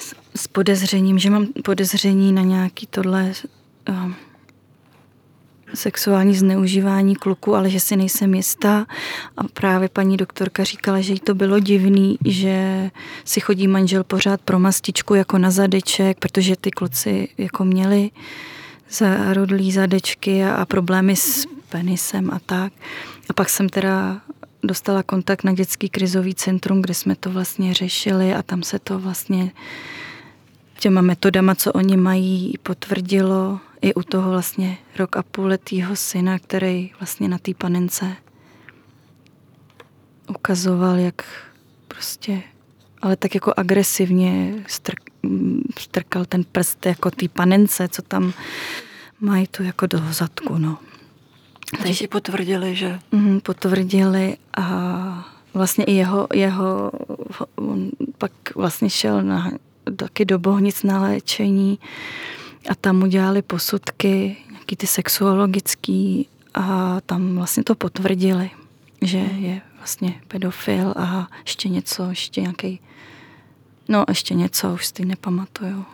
s, 0.00 0.14
s 0.36 0.46
podezřením, 0.46 1.18
že 1.18 1.30
mám 1.30 1.46
podezření 1.64 2.32
na 2.32 2.42
nějaký 2.42 2.86
tohle 2.86 3.32
uh, 3.88 4.12
sexuální 5.74 6.34
zneužívání 6.34 7.16
kluku, 7.16 7.54
ale 7.54 7.70
že 7.70 7.80
si 7.80 7.96
nejsem 7.96 8.34
jistá. 8.34 8.86
A 9.36 9.44
právě 9.44 9.88
paní 9.88 10.16
doktorka 10.16 10.64
říkala, 10.64 11.00
že 11.00 11.12
jí 11.12 11.20
to 11.20 11.34
bylo 11.34 11.58
divný, 11.58 12.18
že 12.24 12.90
si 13.24 13.40
chodí 13.40 13.68
manžel 13.68 14.04
pořád 14.04 14.40
pro 14.40 14.58
mastičku 14.58 15.14
jako 15.14 15.38
na 15.38 15.50
zadeček, 15.50 16.18
protože 16.18 16.56
ty 16.56 16.70
kluci 16.70 17.28
jako 17.38 17.64
měli 17.64 18.10
zarodlý 18.92 19.72
zadečky 19.72 20.44
a, 20.44 20.54
a 20.54 20.64
problémy 20.64 21.16
s 21.16 21.46
penisem 21.68 22.30
a 22.30 22.38
tak. 22.46 22.72
A 23.30 23.32
pak 23.32 23.48
jsem 23.48 23.68
teda 23.68 24.20
dostala 24.62 25.02
kontakt 25.02 25.44
na 25.44 25.52
dětský 25.52 25.88
krizový 25.88 26.34
centrum, 26.34 26.82
kde 26.82 26.94
jsme 26.94 27.16
to 27.16 27.30
vlastně 27.30 27.74
řešili 27.74 28.34
a 28.34 28.42
tam 28.42 28.62
se 28.62 28.78
to 28.78 28.98
vlastně 28.98 29.50
těma 30.78 31.00
metodama, 31.00 31.54
co 31.54 31.72
oni 31.72 31.96
mají, 31.96 32.54
potvrdilo 32.62 33.60
i 33.82 33.94
u 33.94 34.02
toho 34.02 34.30
vlastně 34.30 34.78
rok 34.98 35.16
a 35.16 35.22
půl 35.22 35.46
letýho 35.46 35.96
syna, 35.96 36.38
který 36.38 36.90
vlastně 37.00 37.28
na 37.28 37.38
té 37.38 37.54
panence 37.54 38.16
ukazoval, 40.28 40.98
jak 40.98 41.24
prostě, 41.88 42.42
ale 43.02 43.16
tak 43.16 43.34
jako 43.34 43.54
agresivně 43.56 44.54
strk, 44.66 45.00
strkal 45.78 46.24
ten 46.24 46.44
prst 46.44 46.86
jako 46.86 47.10
té 47.10 47.28
panence, 47.28 47.88
co 47.88 48.02
tam 48.02 48.32
mají 49.20 49.46
tu 49.46 49.62
jako 49.62 49.86
do 49.86 49.98
zadku, 50.10 50.58
no. 50.58 50.78
Teď 51.82 51.96
si 51.96 52.08
potvrdili, 52.08 52.76
že... 52.76 52.98
Mm, 53.12 53.40
potvrdili 53.40 54.36
a 54.56 55.28
vlastně 55.54 55.84
i 55.84 55.92
jeho, 55.92 56.28
jeho 56.34 56.92
on 57.54 57.90
pak 58.18 58.32
vlastně 58.54 58.90
šel 58.90 59.22
na, 59.22 59.52
taky 59.96 60.24
do 60.24 60.38
Bohnic 60.38 60.82
na 60.82 61.02
léčení 61.02 61.78
a 62.70 62.74
tam 62.74 62.98
mu 62.98 63.06
dělali 63.06 63.42
posudky, 63.42 64.36
nějaký 64.50 64.76
ty 64.76 64.86
sexuologický 64.86 66.28
a 66.54 66.98
tam 67.06 67.36
vlastně 67.36 67.64
to 67.64 67.74
potvrdili, 67.74 68.50
že 69.02 69.18
je 69.18 69.60
vlastně 69.76 70.20
pedofil 70.28 70.94
a 70.96 71.28
ještě 71.46 71.68
něco, 71.68 72.10
ještě 72.10 72.40
nějaký, 72.40 72.80
no 73.88 74.04
ještě 74.08 74.34
něco, 74.34 74.74
už 74.74 74.86
si 74.86 75.04
nepamatuju. 75.04 75.84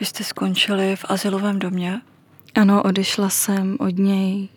Vy 0.00 0.06
jste 0.06 0.24
skončili 0.24 0.96
v 0.96 1.04
asilovém 1.08 1.58
domě? 1.58 2.00
Ano, 2.54 2.82
odešla 2.82 3.28
jsem 3.28 3.76
od 3.80 3.98
něj, 3.98 4.48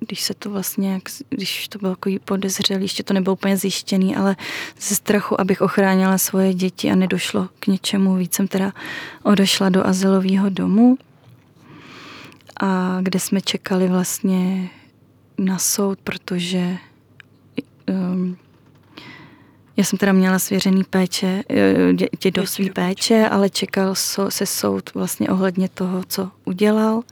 když 0.00 0.20
se 0.20 0.34
to 0.34 0.50
vlastně, 0.50 1.00
když 1.28 1.68
to 1.68 1.78
bylo 1.78 1.94
takový 1.94 2.18
podezřelý, 2.18 2.84
ještě 2.84 3.02
to 3.02 3.14
nebylo 3.14 3.32
úplně 3.32 3.56
zjištěný, 3.56 4.16
ale 4.16 4.36
ze 4.80 4.94
strachu, 4.94 5.40
abych 5.40 5.60
ochránila 5.60 6.18
svoje 6.18 6.54
děti 6.54 6.90
a 6.90 6.94
nedošlo 6.94 7.48
k 7.60 7.66
něčemu 7.66 8.14
víc, 8.14 8.34
jsem 8.34 8.48
teda 8.48 8.72
odešla 9.22 9.68
do 9.68 9.86
azylového 9.86 10.50
domu, 10.50 10.98
a 12.60 12.98
kde 13.00 13.20
jsme 13.20 13.40
čekali 13.40 13.88
vlastně 13.88 14.70
na 15.38 15.58
soud, 15.58 15.98
protože 16.04 16.76
um, 17.88 18.36
já 19.76 19.84
jsem 19.84 19.98
teda 19.98 20.12
měla 20.12 20.38
svěřený 20.38 20.84
péče, 20.84 21.42
děti 21.92 22.30
do 22.30 22.46
své 22.46 22.70
péče, 22.70 23.28
ale 23.28 23.50
čekal 23.50 23.94
se 24.28 24.46
soud 24.46 24.94
vlastně 24.94 25.28
ohledně 25.28 25.68
toho, 25.68 26.04
co 26.08 26.30
udělal, 26.44 27.02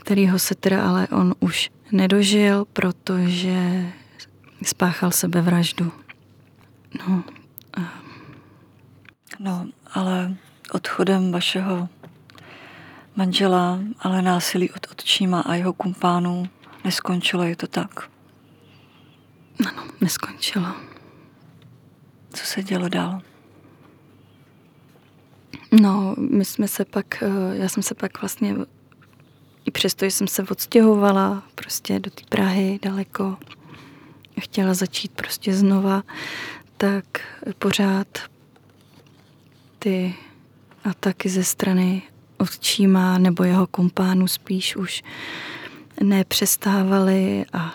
kterýho 0.00 0.38
se 0.38 0.54
teda 0.54 0.88
ale 0.88 1.08
on 1.08 1.34
už 1.40 1.70
nedožil, 1.92 2.64
protože 2.72 3.86
spáchal 4.62 5.10
sebevraždu. 5.10 5.92
No, 7.08 7.24
no 9.38 9.66
ale 9.94 10.36
odchodem 10.72 11.32
vašeho 11.32 11.88
manžela, 13.16 13.78
ale 13.98 14.22
násilí 14.22 14.70
od 14.70 14.86
otčíma 14.90 15.40
a 15.40 15.54
jeho 15.54 15.72
kumpánů 15.72 16.48
neskončilo, 16.84 17.42
je 17.42 17.56
to 17.56 17.66
tak? 17.66 18.10
Ano, 19.68 19.84
neskončilo. 20.00 20.66
Co 22.32 22.44
se 22.44 22.62
dělo 22.62 22.88
dál? 22.88 23.20
No, 25.80 26.14
my 26.18 26.44
jsme 26.44 26.68
se 26.68 26.84
pak, 26.84 27.22
eh, 27.22 27.56
já 27.56 27.68
jsem 27.68 27.82
se 27.82 27.94
pak 27.94 28.20
vlastně, 28.20 28.54
i 29.64 29.70
přesto, 29.70 30.04
že 30.04 30.10
jsem 30.10 30.26
se 30.26 30.42
odstěhovala 30.42 31.42
prostě 31.54 31.98
do 31.98 32.10
té 32.10 32.22
Prahy 32.28 32.78
daleko, 32.82 33.36
chtěla 34.40 34.74
začít 34.74 35.12
prostě 35.12 35.54
znova, 35.54 36.02
tak 36.76 37.04
pořád 37.58 38.18
ty 39.78 40.14
ataky 40.84 41.28
ze 41.28 41.44
strany 41.44 42.02
otčíma 42.38 43.18
nebo 43.18 43.44
jeho 43.44 43.66
kumpánu 43.66 44.28
spíš 44.28 44.76
už 44.76 45.02
nepřestávaly 46.02 47.44
a 47.52 47.74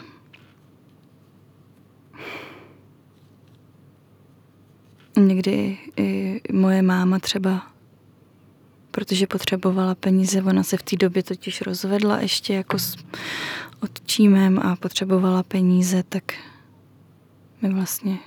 Někdy 5.19 5.77
i 5.97 6.41
moje 6.53 6.81
máma 6.81 7.19
třeba, 7.19 7.67
protože 8.91 9.27
potřebovala 9.27 9.95
peníze, 9.95 10.43
ona 10.43 10.63
se 10.63 10.77
v 10.77 10.83
té 10.83 10.95
době 10.95 11.23
totiž 11.23 11.61
rozvedla 11.61 12.19
ještě 12.19 12.53
jako 12.53 12.79
s 12.79 12.97
otčímem 13.79 14.59
a 14.59 14.75
potřebovala 14.75 15.43
peníze, 15.43 16.03
tak 16.09 16.23
mi 17.61 17.73
vlastně... 17.73 18.17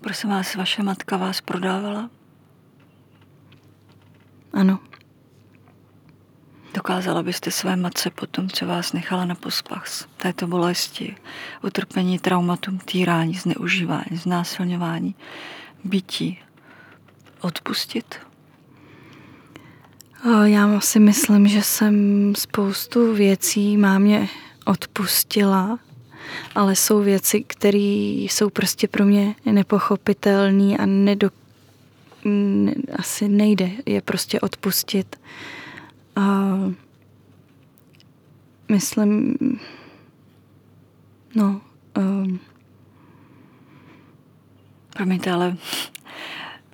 Prosím 0.00 0.30
vás, 0.30 0.54
vaše 0.54 0.82
matka 0.82 1.16
vás 1.16 1.40
prodávala? 1.40 2.10
Ano. 4.52 4.78
Dokázala 6.76 7.22
byste 7.22 7.50
své 7.50 7.76
matce 7.76 8.10
potom, 8.10 8.48
co 8.48 8.66
vás 8.66 8.92
nechala 8.92 9.24
na 9.24 9.34
pospach 9.34 9.88
z 9.88 10.06
této 10.16 10.46
bolesti, 10.46 11.16
utrpení, 11.62 12.18
traumatum, 12.18 12.78
týrání, 12.78 13.34
zneužívání, 13.34 14.16
znásilňování, 14.16 15.14
bytí, 15.84 16.38
odpustit? 17.40 18.14
Já 20.44 20.80
si 20.80 21.00
myslím, 21.00 21.48
že 21.48 21.62
jsem 21.62 22.34
spoustu 22.36 23.14
věcí 23.14 23.76
mámě 23.76 24.28
odpustila, 24.64 25.78
ale 26.54 26.76
jsou 26.76 27.00
věci, 27.00 27.44
které 27.46 27.78
jsou 28.28 28.50
prostě 28.50 28.88
pro 28.88 29.04
mě 29.04 29.34
nepochopitelné 29.44 30.76
a 30.76 30.86
nedok 30.86 31.32
asi 32.98 33.28
nejde 33.28 33.70
je 33.86 34.00
prostě 34.00 34.40
odpustit. 34.40 35.16
A 36.16 36.56
myslím, 38.68 39.36
no, 41.34 41.60
um, 41.96 42.40
Promiňte, 44.96 45.32
ale 45.32 45.56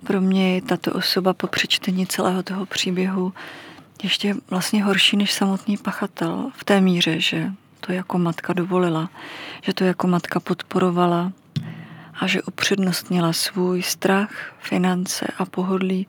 pro 0.03 0.21
mě 0.21 0.55
je 0.55 0.61
tato 0.61 0.93
osoba 0.93 1.33
po 1.33 1.47
přečtení 1.47 2.07
celého 2.07 2.43
toho 2.43 2.65
příběhu 2.65 3.33
ještě 4.03 4.35
vlastně 4.49 4.83
horší 4.83 5.17
než 5.17 5.33
samotný 5.33 5.77
pachatel 5.77 6.51
v 6.55 6.63
té 6.63 6.81
míře, 6.81 7.19
že 7.19 7.51
to 7.79 7.91
jako 7.91 8.17
matka 8.17 8.53
dovolila, 8.53 9.09
že 9.61 9.73
to 9.73 9.83
jako 9.83 10.07
matka 10.07 10.39
podporovala 10.39 11.31
a 12.19 12.27
že 12.27 12.43
upřednostnila 12.43 13.33
svůj 13.33 13.81
strach, 13.81 14.55
finance 14.59 15.27
a 15.37 15.45
pohodlí 15.45 16.07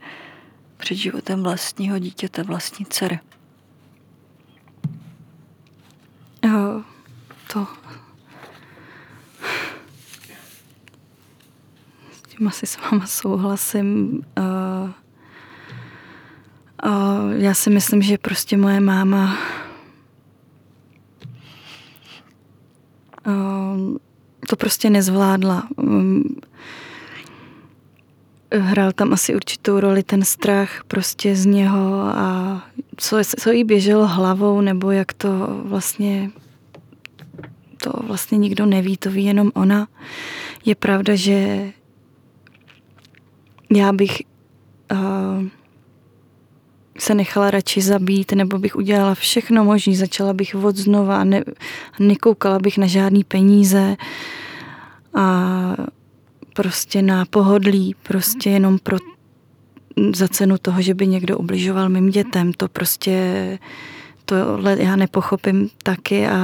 před 0.85 0.94
životem 0.94 1.42
vlastního 1.42 1.99
dítěte, 1.99 2.42
vlastní 2.42 2.87
dcery. 2.87 3.20
Jo, 6.44 6.83
to... 7.53 7.66
S 12.12 12.23
tím 12.23 12.49
asi 12.49 12.66
s 12.66 12.77
váma 12.77 13.07
souhlasím. 13.07 14.20
Uh, 14.38 14.90
uh, 16.85 17.33
já 17.33 17.55
si 17.55 17.70
myslím, 17.70 18.03
že 18.03 18.18
prostě 18.18 18.57
moje 18.57 18.81
máma 18.81 19.38
uh, 23.27 23.97
to 24.49 24.57
prostě 24.57 24.90
nezvládla. 24.90 25.68
Um, 25.77 26.37
hrál 28.59 28.93
tam 28.93 29.12
asi 29.12 29.35
určitou 29.35 29.81
roli 29.81 30.03
ten 30.03 30.25
strach 30.25 30.85
prostě 30.88 31.37
z 31.37 31.47
něho 31.47 32.03
a 32.03 32.62
co, 32.97 33.17
co 33.40 33.51
jí 33.51 33.64
běželo 33.64 34.07
hlavou, 34.07 34.61
nebo 34.61 34.90
jak 34.90 35.12
to 35.12 35.29
vlastně 35.64 36.31
to 37.85 37.90
vlastně 38.07 38.38
nikdo 38.38 38.67
neví, 38.67 38.97
to 38.97 39.11
ví 39.11 39.25
jenom 39.25 39.51
ona. 39.55 39.88
Je 40.64 40.75
pravda, 40.75 41.14
že 41.14 41.69
já 43.71 43.93
bych 43.93 44.23
uh, 44.93 45.45
se 46.99 47.14
nechala 47.14 47.51
radši 47.51 47.81
zabít, 47.81 48.33
nebo 48.33 48.59
bych 48.59 48.77
udělala 48.77 49.14
všechno 49.14 49.64
možné, 49.64 49.97
začala 49.97 50.33
bych 50.33 50.55
od 50.55 50.77
znova 50.77 51.21
a 51.21 51.25
ne, 51.25 51.45
nekoukala 51.99 52.59
bych 52.59 52.79
na 52.79 52.87
žádný 52.87 53.25
peníze 53.25 53.97
a 55.14 55.77
prostě 56.55 57.03
na 57.03 57.25
pohodlí, 57.25 57.95
prostě 58.03 58.51
jenom 58.51 58.79
pro 58.79 58.97
za 60.14 60.29
cenu 60.29 60.59
toho, 60.59 60.83
že 60.83 60.95
by 60.95 61.07
někdo 61.07 61.38
ubližoval 61.38 61.88
mým 61.88 62.11
dětem. 62.11 62.53
To 62.53 62.69
prostě, 62.69 63.59
to 64.25 64.35
já 64.79 64.97
nepochopím 64.97 65.71
taky 65.83 66.29
a 66.29 66.38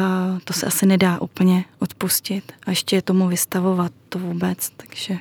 to 0.44 0.52
se 0.52 0.66
asi 0.66 0.86
nedá 0.86 1.20
úplně 1.20 1.64
odpustit. 1.78 2.52
A 2.66 2.70
ještě 2.70 2.96
je 2.96 3.02
tomu 3.02 3.28
vystavovat 3.28 3.92
to 4.08 4.18
vůbec, 4.18 4.70
takže... 4.70 5.18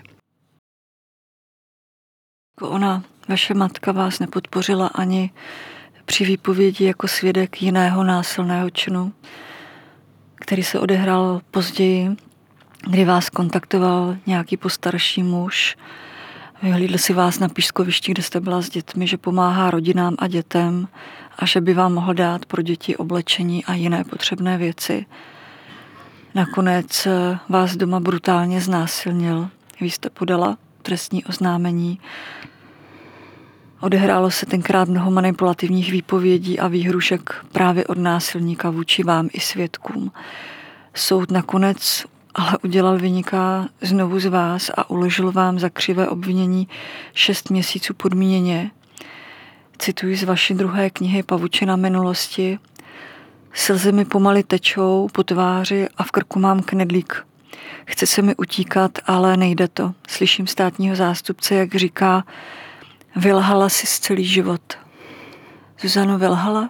Jako 2.57 2.69
ona, 2.69 3.03
vaše 3.29 3.53
matka 3.53 3.91
vás 3.91 4.19
nepodpořila 4.19 4.87
ani 4.87 5.31
při 6.05 6.25
výpovědi 6.25 6.85
jako 6.85 7.07
svědek 7.07 7.61
jiného 7.61 8.03
násilného 8.03 8.69
činu, 8.69 9.13
který 10.35 10.63
se 10.63 10.79
odehrál 10.79 11.41
později, 11.51 12.15
kdy 12.87 13.05
vás 13.05 13.29
kontaktoval 13.29 14.17
nějaký 14.25 14.57
postarší 14.57 15.23
muž, 15.23 15.77
vyhlídl 16.63 16.97
si 16.97 17.13
vás 17.13 17.39
na 17.39 17.49
pískovišti, 17.49 18.11
kde 18.11 18.23
jste 18.23 18.39
byla 18.39 18.61
s 18.61 18.69
dětmi, 18.69 19.07
že 19.07 19.17
pomáhá 19.17 19.71
rodinám 19.71 20.15
a 20.19 20.27
dětem 20.27 20.87
a 21.39 21.45
že 21.45 21.61
by 21.61 21.73
vám 21.73 21.93
mohl 21.93 22.13
dát 22.13 22.45
pro 22.45 22.61
děti 22.61 22.97
oblečení 22.97 23.65
a 23.65 23.73
jiné 23.73 24.03
potřebné 24.03 24.57
věci. 24.57 25.05
Nakonec 26.35 27.07
vás 27.49 27.75
doma 27.75 27.99
brutálně 27.99 28.61
znásilnil. 28.61 29.49
Vy 29.81 29.89
jste 29.89 30.09
podala 30.09 30.57
trestní 30.81 31.25
oznámení. 31.25 31.99
Odehrálo 33.79 34.31
se 34.31 34.45
tenkrát 34.45 34.89
mnoho 34.89 35.11
manipulativních 35.11 35.91
výpovědí 35.91 36.59
a 36.59 36.67
výhrušek 36.67 37.45
právě 37.51 37.87
od 37.87 37.97
násilníka 37.97 38.69
vůči 38.69 39.03
vám 39.03 39.29
i 39.33 39.39
svědkům. 39.39 40.11
Soud 40.93 41.31
nakonec 41.31 42.05
ale 42.35 42.57
udělal 42.63 42.97
vyniká 42.97 43.69
znovu 43.81 44.19
z 44.19 44.25
vás 44.25 44.71
a 44.77 44.89
uložil 44.89 45.31
vám 45.31 45.59
za 45.59 45.69
křivé 45.69 46.07
obvinění 46.07 46.67
šest 47.13 47.49
měsíců 47.49 47.93
podmíněně. 47.93 48.71
Cituji 49.77 50.15
z 50.15 50.23
vaší 50.23 50.53
druhé 50.53 50.89
knihy 50.89 51.23
Pavučina 51.23 51.75
minulosti. 51.75 52.59
Slzy 53.53 53.91
mi 53.91 54.05
pomaly 54.05 54.43
tečou 54.43 55.07
po 55.11 55.23
tváři 55.23 55.87
a 55.97 56.03
v 56.03 56.11
krku 56.11 56.39
mám 56.39 56.61
knedlík. 56.61 57.25
Chce 57.85 58.07
se 58.07 58.21
mi 58.21 58.35
utíkat, 58.35 58.91
ale 59.05 59.37
nejde 59.37 59.67
to. 59.67 59.93
Slyším 60.07 60.47
státního 60.47 60.95
zástupce, 60.95 61.55
jak 61.55 61.75
říká, 61.75 62.23
vylhala 63.15 63.69
si 63.69 63.87
celý 63.87 64.25
život. 64.25 64.61
Zuzano, 65.81 66.17
vylhala? 66.17 66.69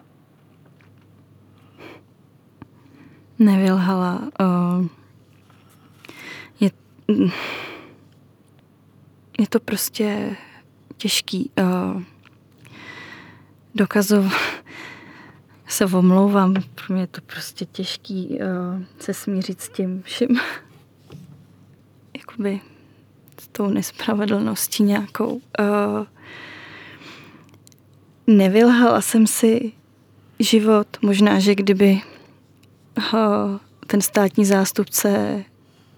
Nevylhala. 3.39 4.21
Uh, 4.39 4.85
je, 9.39 9.47
to 9.49 9.59
prostě 9.59 10.35
těžký. 10.97 11.51
Uh, 11.59 12.01
dokazovat 13.75 14.31
se 15.67 15.85
omlouvám, 15.85 16.53
pro 16.53 16.93
mě 16.93 17.03
je 17.03 17.07
to 17.07 17.21
prostě 17.21 17.65
těžký 17.65 18.27
uh, 18.29 18.83
se 18.99 19.13
smířit 19.13 19.61
s 19.61 19.69
tím 19.69 20.01
vším. 20.03 20.39
Jakoby 22.17 22.61
s 23.41 23.47
tou 23.47 23.67
nespravedlností 23.67 24.83
nějakou. 24.83 25.33
Uh, 25.33 26.05
nevylhala 28.27 29.01
jsem 29.01 29.27
si 29.27 29.71
život. 30.39 30.87
Možná, 31.01 31.39
že 31.39 31.55
kdyby 31.55 32.01
uh, 32.97 33.57
ten 33.87 34.01
státní 34.01 34.45
zástupce 34.45 35.43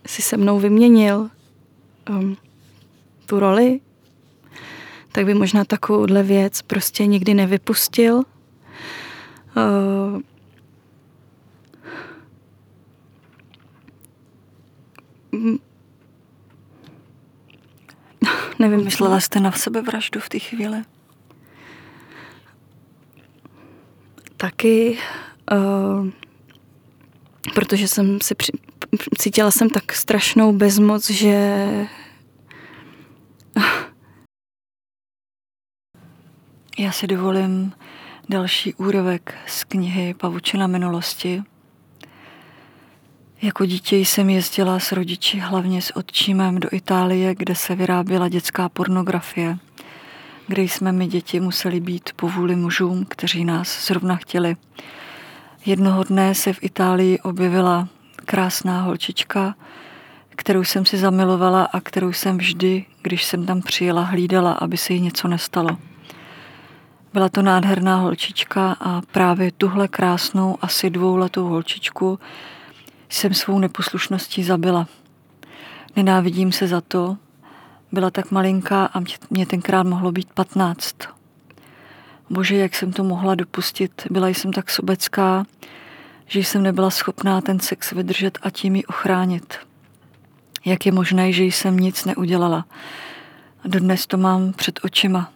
si 0.05 0.21
se 0.21 0.37
mnou 0.37 0.59
vyměnil 0.59 1.29
um, 2.09 2.37
tu 3.25 3.39
roli, 3.39 3.79
tak 5.11 5.25
by 5.25 5.33
možná 5.33 5.65
takovouhle 5.65 6.23
věc 6.23 6.61
prostě 6.61 7.05
nikdy 7.05 7.33
nevypustil. 7.33 8.23
Uh, 9.57 10.21
nevím. 18.59 18.83
Myslela 18.83 19.19
jste 19.19 19.39
na 19.39 19.51
sebe 19.51 19.81
vraždu 19.81 20.19
v 20.19 20.29
té 20.29 20.39
chvíli? 20.39 20.77
Taky, 24.37 24.97
uh, 25.51 26.07
protože 27.53 27.87
jsem 27.87 28.21
si 28.21 28.35
při, 28.35 28.51
cítila 29.17 29.51
jsem 29.51 29.69
tak 29.69 29.93
strašnou 29.93 30.53
bezmoc, 30.53 31.09
že 31.09 31.67
Já 36.81 36.91
si 36.91 37.07
dovolím 37.07 37.73
další 38.29 38.73
úrovek 38.73 39.35
z 39.47 39.63
knihy 39.63 40.13
Pavučina 40.13 40.67
minulosti. 40.67 41.43
Jako 43.41 43.65
dítě 43.65 43.97
jsem 43.97 44.29
jezdila 44.29 44.79
s 44.79 44.91
rodiči, 44.91 45.39
hlavně 45.39 45.81
s 45.81 45.95
otčímem, 45.95 46.59
do 46.59 46.69
Itálie, 46.71 47.35
kde 47.35 47.55
se 47.55 47.75
vyráběla 47.75 48.29
dětská 48.29 48.69
pornografie, 48.69 49.57
kde 50.47 50.61
jsme 50.61 50.91
my 50.91 51.07
děti 51.07 51.39
museli 51.39 51.79
být 51.79 52.09
povůli 52.15 52.55
mužům, 52.55 53.05
kteří 53.05 53.45
nás 53.45 53.87
zrovna 53.87 54.15
chtěli. 54.15 54.55
Jednoho 55.65 56.03
dne 56.03 56.35
se 56.35 56.53
v 56.53 56.63
Itálii 56.63 57.19
objevila 57.19 57.87
krásná 58.31 58.81
holčička, 58.81 59.55
kterou 60.29 60.63
jsem 60.63 60.85
si 60.85 60.97
zamilovala 60.97 61.63
a 61.63 61.79
kterou 61.79 62.13
jsem 62.13 62.37
vždy, 62.37 62.85
když 63.01 63.25
jsem 63.25 63.45
tam 63.45 63.61
přijela, 63.61 64.01
hlídala, 64.01 64.51
aby 64.51 64.77
se 64.77 64.93
jí 64.93 65.01
něco 65.01 65.27
nestalo. 65.27 65.77
Byla 67.13 67.29
to 67.29 67.41
nádherná 67.41 67.95
holčička 67.95 68.77
a 68.79 69.01
právě 69.11 69.51
tuhle 69.51 69.87
krásnou, 69.87 70.57
asi 70.61 70.89
dvouletou 70.89 71.47
holčičku 71.47 72.19
jsem 73.09 73.33
svou 73.33 73.59
neposlušností 73.59 74.43
zabila. 74.43 74.87
Nenávidím 75.95 76.51
se 76.51 76.67
za 76.67 76.81
to, 76.81 77.17
byla 77.91 78.11
tak 78.11 78.31
malinká 78.31 78.85
a 78.85 78.99
mě 79.29 79.45
tenkrát 79.45 79.83
mohlo 79.83 80.11
být 80.11 80.33
patnáct. 80.33 80.95
Bože, 82.29 82.55
jak 82.55 82.75
jsem 82.75 82.93
to 82.93 83.03
mohla 83.03 83.35
dopustit, 83.35 84.07
byla 84.09 84.27
jsem 84.27 84.53
tak 84.53 84.69
sobecká, 84.69 85.45
že 86.31 86.39
jsem 86.39 86.63
nebyla 86.63 86.89
schopná 86.89 87.41
ten 87.41 87.59
sex 87.59 87.91
vydržet 87.91 88.37
a 88.41 88.49
tím 88.49 88.75
ji 88.75 88.85
ochránit. 88.85 89.55
Jak 90.65 90.85
je 90.85 90.91
možné, 90.91 91.33
že 91.33 91.43
jsem 91.43 91.77
nic 91.77 92.05
neudělala? 92.05 92.65
Dodnes 93.65 94.07
to 94.07 94.17
mám 94.17 94.53
před 94.53 94.79
očima. 94.83 95.33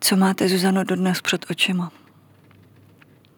Co 0.00 0.16
máte, 0.16 0.48
Zuzano, 0.48 0.84
dodnes 0.84 1.20
před 1.20 1.46
očima? 1.50 1.92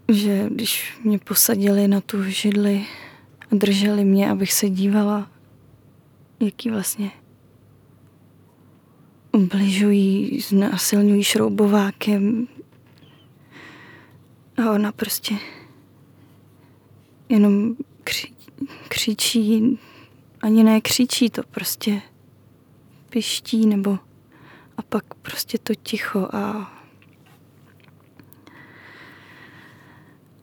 Že 0.09 0.47
když 0.51 0.99
mě 1.05 1.19
posadili 1.19 1.89
na 1.89 2.01
tu 2.01 2.23
židli 2.23 2.87
a 3.53 3.55
drželi 3.57 4.05
mě, 4.05 4.31
abych 4.31 4.53
se 4.53 4.69
dívala, 4.69 5.31
jaký 6.41 6.71
vlastně 6.71 7.11
ubližují, 9.33 10.41
znásilňují 10.41 11.25
šroubovákem 11.25 12.49
a 14.57 14.71
ona 14.73 14.93
prostě 14.93 15.35
jenom 17.29 17.77
kři, 18.05 18.29
křičí, 18.89 19.79
ani 20.41 20.65
ne 20.65 20.81
křičí, 20.81 21.31
to 21.31 21.43
prostě 21.43 22.03
piští 23.09 23.67
nebo 23.67 23.99
a 24.77 24.83
pak 24.83 25.15
prostě 25.15 25.59
to 25.59 25.75
ticho 25.75 26.29
a 26.33 26.71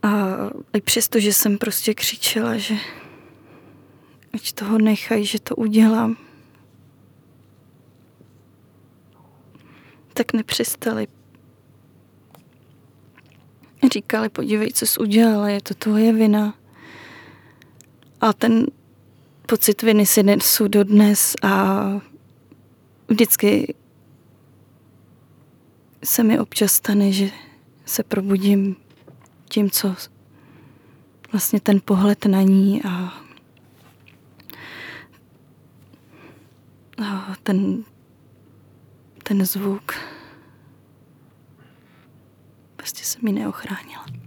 a 0.03 0.09
i 0.73 0.81
přesto, 0.81 1.19
že 1.19 1.33
jsem 1.33 1.57
prostě 1.57 1.93
křičela, 1.93 2.57
že 2.57 2.75
ať 4.33 4.53
toho 4.53 4.77
nechají, 4.77 5.25
že 5.25 5.39
to 5.39 5.55
udělám, 5.55 6.17
tak 10.13 10.33
nepřestali. 10.33 11.07
Říkali, 13.93 14.29
podívej, 14.29 14.71
co 14.73 14.85
jsi 14.85 14.99
udělala, 14.99 15.49
je 15.49 15.61
to 15.61 15.73
tvoje 15.73 16.13
vina. 16.13 16.60
A 18.21 18.33
ten 18.33 18.65
pocit 19.47 19.81
viny 19.81 20.05
si 20.05 20.23
nesu 20.23 20.67
dodnes 20.67 21.35
a 21.43 21.83
vždycky 23.07 23.75
se 26.03 26.23
mi 26.23 26.39
občas 26.39 26.73
stane, 26.73 27.11
že 27.11 27.29
se 27.85 28.03
probudím 28.03 28.75
tím, 29.49 29.69
co 29.69 29.95
vlastně 31.31 31.59
ten 31.59 31.81
pohled 31.85 32.25
na 32.25 32.41
ní 32.41 32.83
a, 32.83 33.13
a 36.97 37.35
ten, 37.43 37.83
ten 39.23 39.45
zvuk 39.45 39.91
prostě 42.75 43.03
se 43.03 43.19
mi 43.21 43.31
neochránila. 43.31 44.20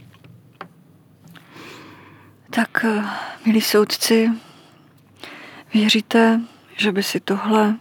Tak, 2.55 2.85
eh, 2.85 3.05
milí 3.47 3.61
soudci, 3.61 4.31
věříte, 5.75 6.41
že 6.77 6.93
by 6.93 7.03
si 7.03 7.21
tohle 7.21 7.77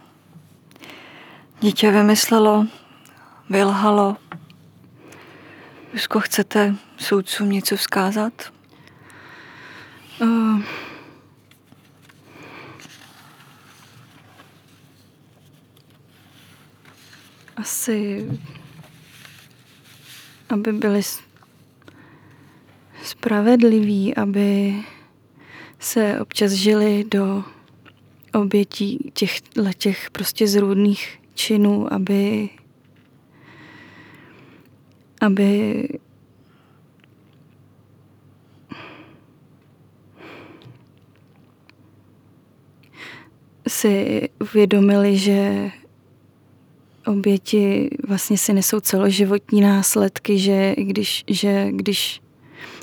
dítě 1.60 1.90
vymyslelo, 1.90 2.66
vylhalo? 3.50 4.16
Jusko, 5.92 6.20
chcete 6.20 6.74
soudcům 6.96 7.50
něco 7.50 7.76
vzkázat? 7.76 8.52
Uh, 10.20 10.62
asi, 17.56 18.28
aby 20.48 20.72
byli 20.72 21.02
spravedliví, 23.04 24.14
aby 24.14 24.74
se 25.78 26.20
občas 26.20 26.52
žili 26.52 27.04
do 27.10 27.44
obětí 28.34 29.10
těch, 29.14 29.40
těch 29.78 30.10
prostě 30.10 30.46
zrůdných 30.46 31.18
činů, 31.34 31.92
aby 31.92 32.48
aby 35.20 35.88
si 43.68 44.28
uvědomili, 44.40 45.18
že 45.18 45.70
oběti 47.06 47.90
vlastně 48.08 48.38
si 48.38 48.52
nesou 48.52 48.80
celoživotní 48.80 49.60
následky, 49.60 50.38
že 50.38 50.74
když, 50.78 51.24
že 51.28 51.68
když 51.70 52.20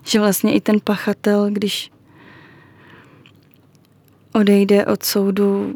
že 0.03 0.19
vlastně 0.19 0.53
i 0.53 0.61
ten 0.61 0.79
pachatel, 0.83 1.49
když 1.49 1.91
odejde 4.33 4.85
od 4.85 5.03
soudu 5.03 5.75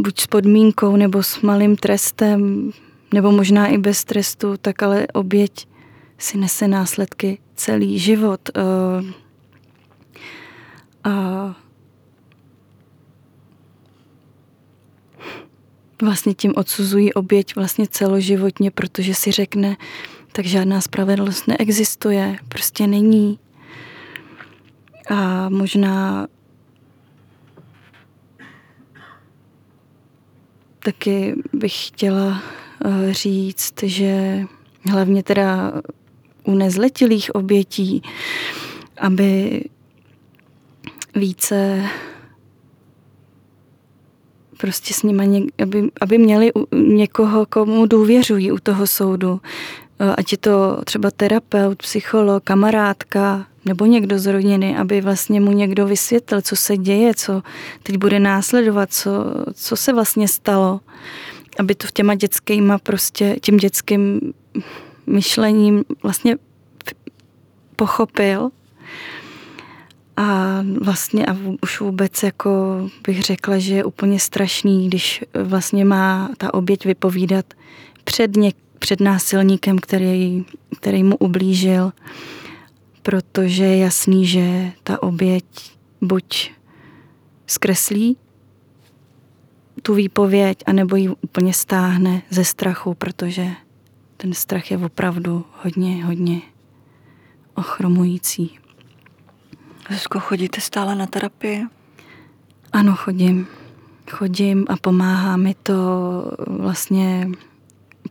buď 0.00 0.20
s 0.20 0.26
podmínkou 0.26 0.96
nebo 0.96 1.22
s 1.22 1.40
malým 1.40 1.76
trestem, 1.76 2.70
nebo 3.14 3.32
možná 3.32 3.66
i 3.66 3.78
bez 3.78 4.04
trestu, 4.04 4.56
tak 4.56 4.82
ale 4.82 5.06
oběť 5.06 5.66
si 6.18 6.38
nese 6.38 6.68
následky 6.68 7.38
celý 7.54 7.98
život. 7.98 8.40
Eh, 8.56 9.12
a 11.04 11.56
vlastně 16.02 16.34
tím 16.34 16.52
odsuzují 16.56 17.14
oběť 17.14 17.56
vlastně 17.56 17.86
celoživotně, 17.86 18.70
protože 18.70 19.14
si 19.14 19.30
řekne, 19.30 19.76
tak 20.36 20.46
žádná 20.46 20.80
spravedlnost 20.80 21.48
neexistuje, 21.48 22.36
prostě 22.48 22.86
není. 22.86 23.38
A 25.10 25.48
možná 25.48 26.26
taky 30.78 31.34
bych 31.52 31.86
chtěla 31.86 32.42
eh, 32.84 33.14
říct, 33.14 33.82
že 33.82 34.44
hlavně 34.90 35.22
teda 35.22 35.72
u 36.44 36.54
nezletilých 36.54 37.34
obětí, 37.34 38.02
aby 38.98 39.62
více 41.14 41.84
prostě 44.58 44.94
s 44.94 45.02
nimi, 45.02 45.46
aby, 45.62 45.90
aby 46.00 46.18
měli 46.18 46.52
někoho, 46.72 47.46
komu 47.46 47.86
důvěřují 47.86 48.52
u 48.52 48.58
toho 48.58 48.86
soudu. 48.86 49.40
Eh, 50.00 50.14
ať 50.16 50.32
je 50.32 50.38
to 50.38 50.80
třeba 50.84 51.10
terapeut, 51.10 51.78
psycholog, 51.78 52.44
kamarádka 52.44 53.46
nebo 53.64 53.86
někdo 53.86 54.18
z 54.18 54.26
rodiny, 54.26 54.76
aby 54.76 55.00
vlastně 55.00 55.40
mu 55.40 55.52
někdo 55.52 55.86
vysvětlil, 55.86 56.42
co 56.42 56.56
se 56.56 56.76
děje, 56.76 57.14
co 57.14 57.42
teď 57.82 57.96
bude 57.96 58.20
následovat, 58.20 58.92
co, 58.92 59.10
co 59.54 59.76
se 59.76 59.92
vlastně 59.92 60.28
stalo. 60.28 60.80
Aby 61.58 61.74
to 61.74 61.86
v 61.86 61.92
těma 61.92 62.14
dětskýma 62.14 62.78
prostě, 62.78 63.36
tím 63.40 63.56
dětským 63.56 64.20
myšlením 65.06 65.84
vlastně 66.02 66.36
pochopil. 67.76 68.50
A 70.16 70.60
vlastně 70.80 71.26
a 71.26 71.36
už 71.62 71.80
vůbec 71.80 72.22
jako 72.22 72.50
bych 73.06 73.22
řekla, 73.22 73.58
že 73.58 73.74
je 73.74 73.84
úplně 73.84 74.20
strašný, 74.20 74.88
když 74.88 75.24
vlastně 75.44 75.84
má 75.84 76.30
ta 76.38 76.54
oběť 76.54 76.84
vypovídat 76.84 77.44
před, 78.04 78.36
něk, 78.36 78.56
před 78.84 79.00
násilníkem, 79.00 79.78
který, 79.78 80.44
který 80.76 81.02
mu 81.02 81.16
ublížil, 81.16 81.92
protože 83.02 83.64
je 83.64 83.78
jasný, 83.78 84.26
že 84.26 84.72
ta 84.82 85.02
oběť 85.02 85.44
buď 86.00 86.52
zkreslí 87.46 88.16
tu 89.82 89.94
výpověď, 89.94 90.58
anebo 90.66 90.96
ji 90.96 91.08
úplně 91.08 91.54
stáhne 91.54 92.22
ze 92.30 92.44
strachu, 92.44 92.94
protože 92.94 93.46
ten 94.16 94.32
strach 94.32 94.70
je 94.70 94.78
opravdu 94.78 95.44
hodně, 95.62 96.04
hodně 96.04 96.40
ochromující. 97.54 98.58
Zuzko, 99.90 100.20
chodíte 100.20 100.60
stále 100.60 100.94
na 100.94 101.06
terapii? 101.06 101.64
Ano, 102.72 102.96
chodím. 102.96 103.46
Chodím 104.10 104.66
a 104.68 104.76
pomáhá 104.76 105.36
mi 105.36 105.54
to 105.54 105.74
vlastně 106.46 107.28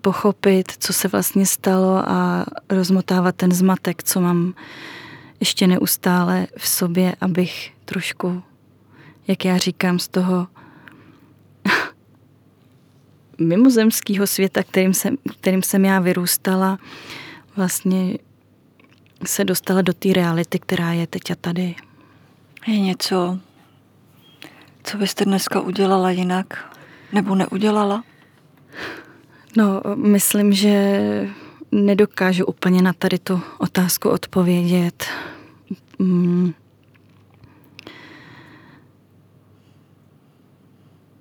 pochopit, 0.04 0.72
co 0.80 0.94
se 0.94 1.08
vlastně 1.08 1.46
stalo 1.46 2.10
a 2.10 2.46
rozmotávat 2.70 3.36
ten 3.36 3.52
zmatek, 3.52 4.04
co 4.04 4.22
mám 4.22 4.54
ještě 5.40 5.68
neustále 5.68 6.48
v 6.58 6.68
sobě, 6.68 7.16
abych 7.22 7.74
trošku, 7.86 8.44
jak 9.28 9.46
já 9.46 9.58
říkám, 9.58 10.00
z 10.00 10.08
toho 10.08 10.48
mimozemského 13.38 14.28
světa, 14.28 14.64
kterým 14.64 14.94
jsem, 14.94 15.18
kterým 15.40 15.64
jsem 15.64 15.86
já 15.86 16.00
vyrůstala, 16.00 16.80
vlastně 17.56 18.18
se 19.26 19.46
dostala 19.46 19.82
do 19.82 19.94
té 19.94 20.14
reality, 20.14 20.60
která 20.60 20.92
je 20.94 21.08
teď 21.08 21.32
a 21.32 21.36
tady. 21.36 21.76
Je 22.68 22.80
něco, 22.80 23.40
co 24.84 24.98
byste 24.98 25.26
dneska 25.26 25.62
udělala 25.62 26.12
jinak 26.12 26.78
nebo 27.14 27.36
neudělala? 27.36 28.04
No, 29.58 29.82
myslím, 29.96 30.54
že 30.54 31.00
nedokážu 31.72 32.46
úplně 32.46 32.82
na 32.82 32.94
tady 32.94 33.20
tu 33.20 33.42
otázku 33.58 34.10
odpovědět. 34.10 35.06
Mm. 36.00 36.54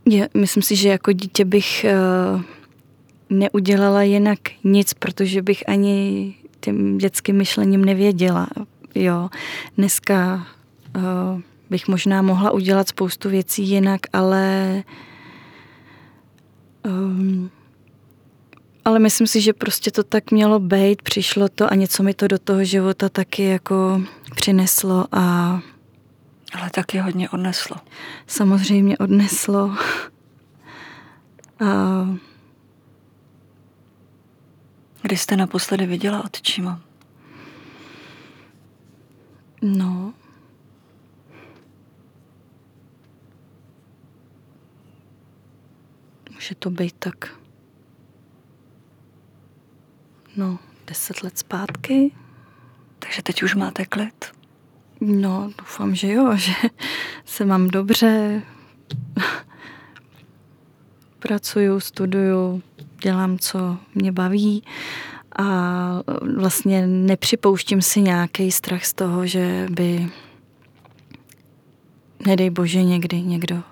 Je, 0.07 0.29
myslím 0.35 0.63
si, 0.63 0.77
že 0.77 0.89
jako 0.89 1.13
dítě 1.13 1.45
bych 1.45 1.87
uh, 2.35 2.43
neudělala 3.31 4.03
jinak 4.03 4.39
nic, 4.65 4.95
protože 4.95 5.43
bych 5.43 5.69
ani 5.69 6.35
tím 6.61 6.99
dětským 6.99 7.37
myšlením 7.37 7.85
nevěděla. 7.85 8.49
Jo, 8.95 9.29
dneska 9.77 10.47
uh, 10.97 11.41
bych 11.71 11.89
možná 11.89 12.23
mohla 12.23 12.51
udělat 12.51 12.89
spoustu 12.89 13.29
věcí 13.29 13.69
jinak, 13.69 14.01
ale 14.13 14.83
um, 16.85 17.51
ale 18.85 18.99
myslím 18.99 19.27
si, 19.27 19.41
že 19.41 19.53
prostě 19.53 19.91
to 19.91 20.03
tak 20.03 20.31
mělo 20.31 20.61
být, 20.61 21.03
přišlo 21.03 21.49
to 21.49 21.73
a 21.73 21.75
něco 21.75 22.03
mi 22.03 22.15
to 22.15 22.29
do 22.29 22.39
toho 22.39 22.65
života 22.65 23.09
taky 23.09 23.45
jako 23.45 24.03
přineslo 24.35 25.07
a... 25.13 25.61
Ale 26.55 26.71
taky 26.71 26.99
hodně 26.99 27.31
odneslo. 27.31 27.77
Samozřejmě 28.27 28.99
odneslo. 28.99 29.77
A... 31.61 32.09
Kdy 35.03 35.17
jste 35.17 35.37
naposledy 35.37 35.87
viděla 35.87 36.25
otčíma? 36.25 36.81
No, 39.63 40.15
může 46.35 46.55
to 46.55 46.71
být 46.71 46.95
tak 46.99 47.42
no, 50.37 50.59
deset 50.87 51.23
let 51.23 51.39
zpátky. 51.39 52.13
Takže 52.99 53.23
teď 53.23 53.43
už 53.43 53.55
máte 53.55 53.87
klid? 53.87 54.25
No, 55.01 55.51
doufám, 55.59 55.95
že 55.95 56.13
jo, 56.13 56.37
že 56.37 56.53
se 57.25 57.45
mám 57.45 57.69
dobře. 57.69 58.43
Pracuju, 61.19 61.81
studuju, 61.81 62.63
dělám, 63.03 63.39
co 63.39 63.79
mě 63.95 64.13
baví 64.13 64.63
a 65.39 65.45
vlastně 66.37 66.87
nepřipouštím 66.87 67.83
si 67.83 68.01
nějaký 68.01 68.53
strach 68.53 68.85
z 68.85 68.93
toho, 68.93 69.27
že 69.27 69.67
by, 69.71 70.11
nedej 72.27 72.51
bože, 72.51 72.83
někdy 72.83 73.23
někdo 73.23 73.63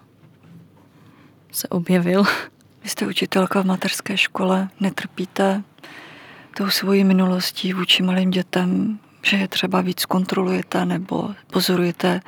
se 1.53 1.69
objevil. 1.69 2.25
Vy 2.83 2.89
jste 2.89 3.07
učitelka 3.07 3.63
v 3.63 3.67
mateřské 3.67 4.17
škole, 4.17 4.69
netrpíte 4.81 5.63
tou 6.57 6.71
svojí 6.71 7.05
minulostí 7.05 7.73
vůči 7.73 8.03
malým 8.03 8.31
dětem, 8.31 8.99
že 9.23 9.37
je 9.37 9.49
třeba 9.49 9.81
víc 9.81 10.05
kontrolujete 10.05 10.85
nebo 10.85 11.31
pozorujete 11.53 12.21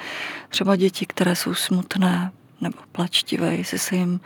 třeba 0.48 0.76
děti, 0.76 1.06
které 1.06 1.36
jsou 1.36 1.54
smutné 1.54 2.32
nebo 2.60 2.78
plačtivé, 2.92 3.54
jestli 3.54 3.78
se 3.78 3.96
jim 3.96 4.20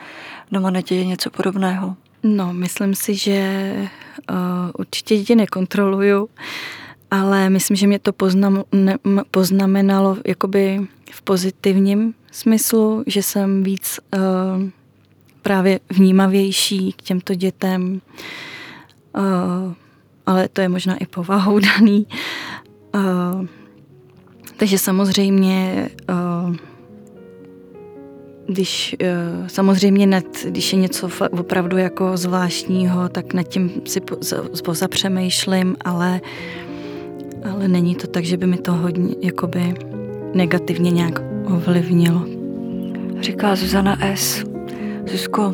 doma 0.52 0.70
neděje 0.70 1.06
něco 1.06 1.30
podobného? 1.30 1.96
No, 2.22 2.52
myslím 2.52 2.94
si, 2.94 3.14
že 3.14 3.72
uh, 4.30 4.36
určitě 4.78 5.16
děti 5.16 5.34
nekontroluju, 5.34 6.28
ale 7.10 7.50
myslím, 7.50 7.76
že 7.76 7.86
mě 7.86 7.98
to 7.98 8.12
poznam, 8.12 8.64
ne, 8.72 8.96
poznamenalo 9.30 10.16
jakoby 10.26 10.86
v 11.12 11.22
pozitivním 11.22 12.14
smyslu, 12.32 13.04
že 13.06 13.22
jsem 13.22 13.62
víc 13.62 14.00
uh, 14.14 14.20
právě 15.42 15.80
vnímavější 15.90 16.92
k 16.92 17.02
těmto 17.02 17.34
dětem. 17.34 18.00
Uh, 19.16 19.72
ale 20.26 20.48
to 20.48 20.60
je 20.60 20.68
možná 20.68 20.96
i 20.96 21.06
povahou 21.06 21.58
daný. 21.74 22.06
Uh, 22.94 23.46
takže 24.56 24.78
samozřejmě, 24.78 25.88
uh, 26.10 26.56
když 28.48 28.96
uh, 29.00 29.46
samozřejmě 29.46 30.06
nad, 30.06 30.24
když 30.44 30.72
je 30.72 30.78
něco 30.78 31.08
opravdu 31.30 31.76
jako 31.76 32.16
zvláštního, 32.16 33.08
tak 33.08 33.34
nad 33.34 33.42
tím 33.42 33.70
si 33.84 34.00
pozapřemýšlím, 34.64 35.76
ale, 35.84 36.20
ale 37.52 37.68
není 37.68 37.94
to 37.94 38.06
tak, 38.06 38.24
že 38.24 38.36
by 38.36 38.46
mi 38.46 38.58
to 38.58 38.72
hodně 38.72 39.14
jakoby 39.22 39.74
negativně 40.34 40.90
nějak 40.90 41.22
ovlivnilo. 41.46 42.22
Říká 43.20 43.56
Zuzana 43.56 43.96
S. 44.00 44.44
Zuzko, 45.06 45.52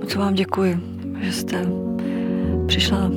moc 0.00 0.14
vám 0.14 0.34
děkuji 0.34 0.92
že 1.22 1.32
jste 1.32 1.66
přišla 2.66 3.10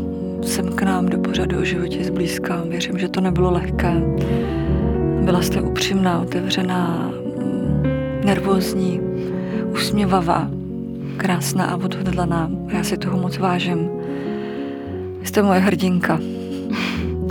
sem 0.45 0.67
k 0.67 0.81
nám 0.81 1.05
do 1.05 1.17
pořadu 1.17 1.59
o 1.59 1.63
životě 1.63 2.03
zblízka. 2.03 2.63
Věřím, 2.67 2.97
že 2.97 3.07
to 3.09 3.21
nebylo 3.21 3.51
lehké. 3.51 3.93
Byla 5.21 5.41
jste 5.41 5.61
upřímná, 5.61 6.21
otevřená, 6.21 7.11
mm, 7.11 7.83
nervózní, 8.25 9.01
usměvavá, 9.73 10.49
krásná 11.17 11.65
a 11.65 11.75
odhodlaná. 11.75 12.51
Já 12.67 12.83
si 12.83 12.97
toho 12.97 13.17
moc 13.17 13.37
vážím. 13.37 13.89
Jste 15.23 15.41
moje 15.41 15.59
hrdinka. 15.59 16.19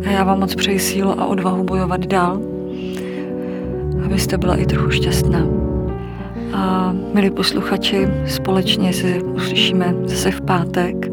A 0.07 0.11
já 0.11 0.25
vám 0.25 0.41
moc 0.41 0.55
přeji 0.55 0.79
sílu 0.79 1.21
a 1.21 1.27
odvahu 1.27 1.65
bojovat 1.65 2.07
dál, 2.07 2.41
abyste 4.05 4.39
byla 4.39 4.57
i 4.57 4.67
trochu 4.67 4.91
šťastná. 4.91 5.47
A 6.53 6.95
milí 7.15 7.31
posluchači, 7.31 8.09
společně 8.27 8.93
se 8.93 9.23
uslyšíme 9.23 9.95
zase 10.05 10.31
v 10.31 10.41
pátek. 10.41 11.11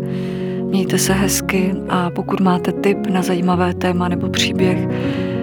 Mějte 0.72 0.98
se 0.98 1.14
hezky 1.14 1.76
a 1.90 2.10
pokud 2.10 2.40
máte 2.40 2.72
tip 2.72 3.08
na 3.08 3.22
zajímavé 3.22 3.74
téma 3.74 4.08
nebo 4.08 4.30
příběh, 4.30 4.88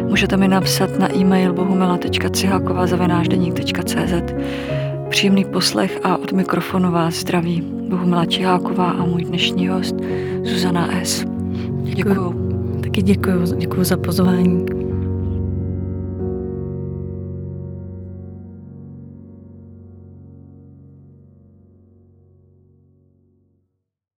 můžete 0.03 0.37
mi 0.37 0.49
napsat 0.49 0.99
na 0.99 1.17
e-mail 1.17 1.53
bohumila.ciháková.cz 1.53 4.33
Příjemný 5.09 5.45
poslech 5.45 6.01
a 6.03 6.17
od 6.17 6.33
mikrofonu 6.33 6.93
vás 6.93 7.15
zdraví 7.15 7.63
Bohumila 7.89 8.27
Čiháková 8.27 8.91
a 8.91 9.05
můj 9.05 9.25
dnešní 9.25 9.69
host 9.69 9.97
Zuzana 10.43 10.89
S. 11.03 11.25
Děkuju. 11.83 12.49
Taky 12.83 13.03
děkuju, 13.03 13.57
děkuju 13.57 13.85
za 13.85 13.97
pozvání. 13.97 14.78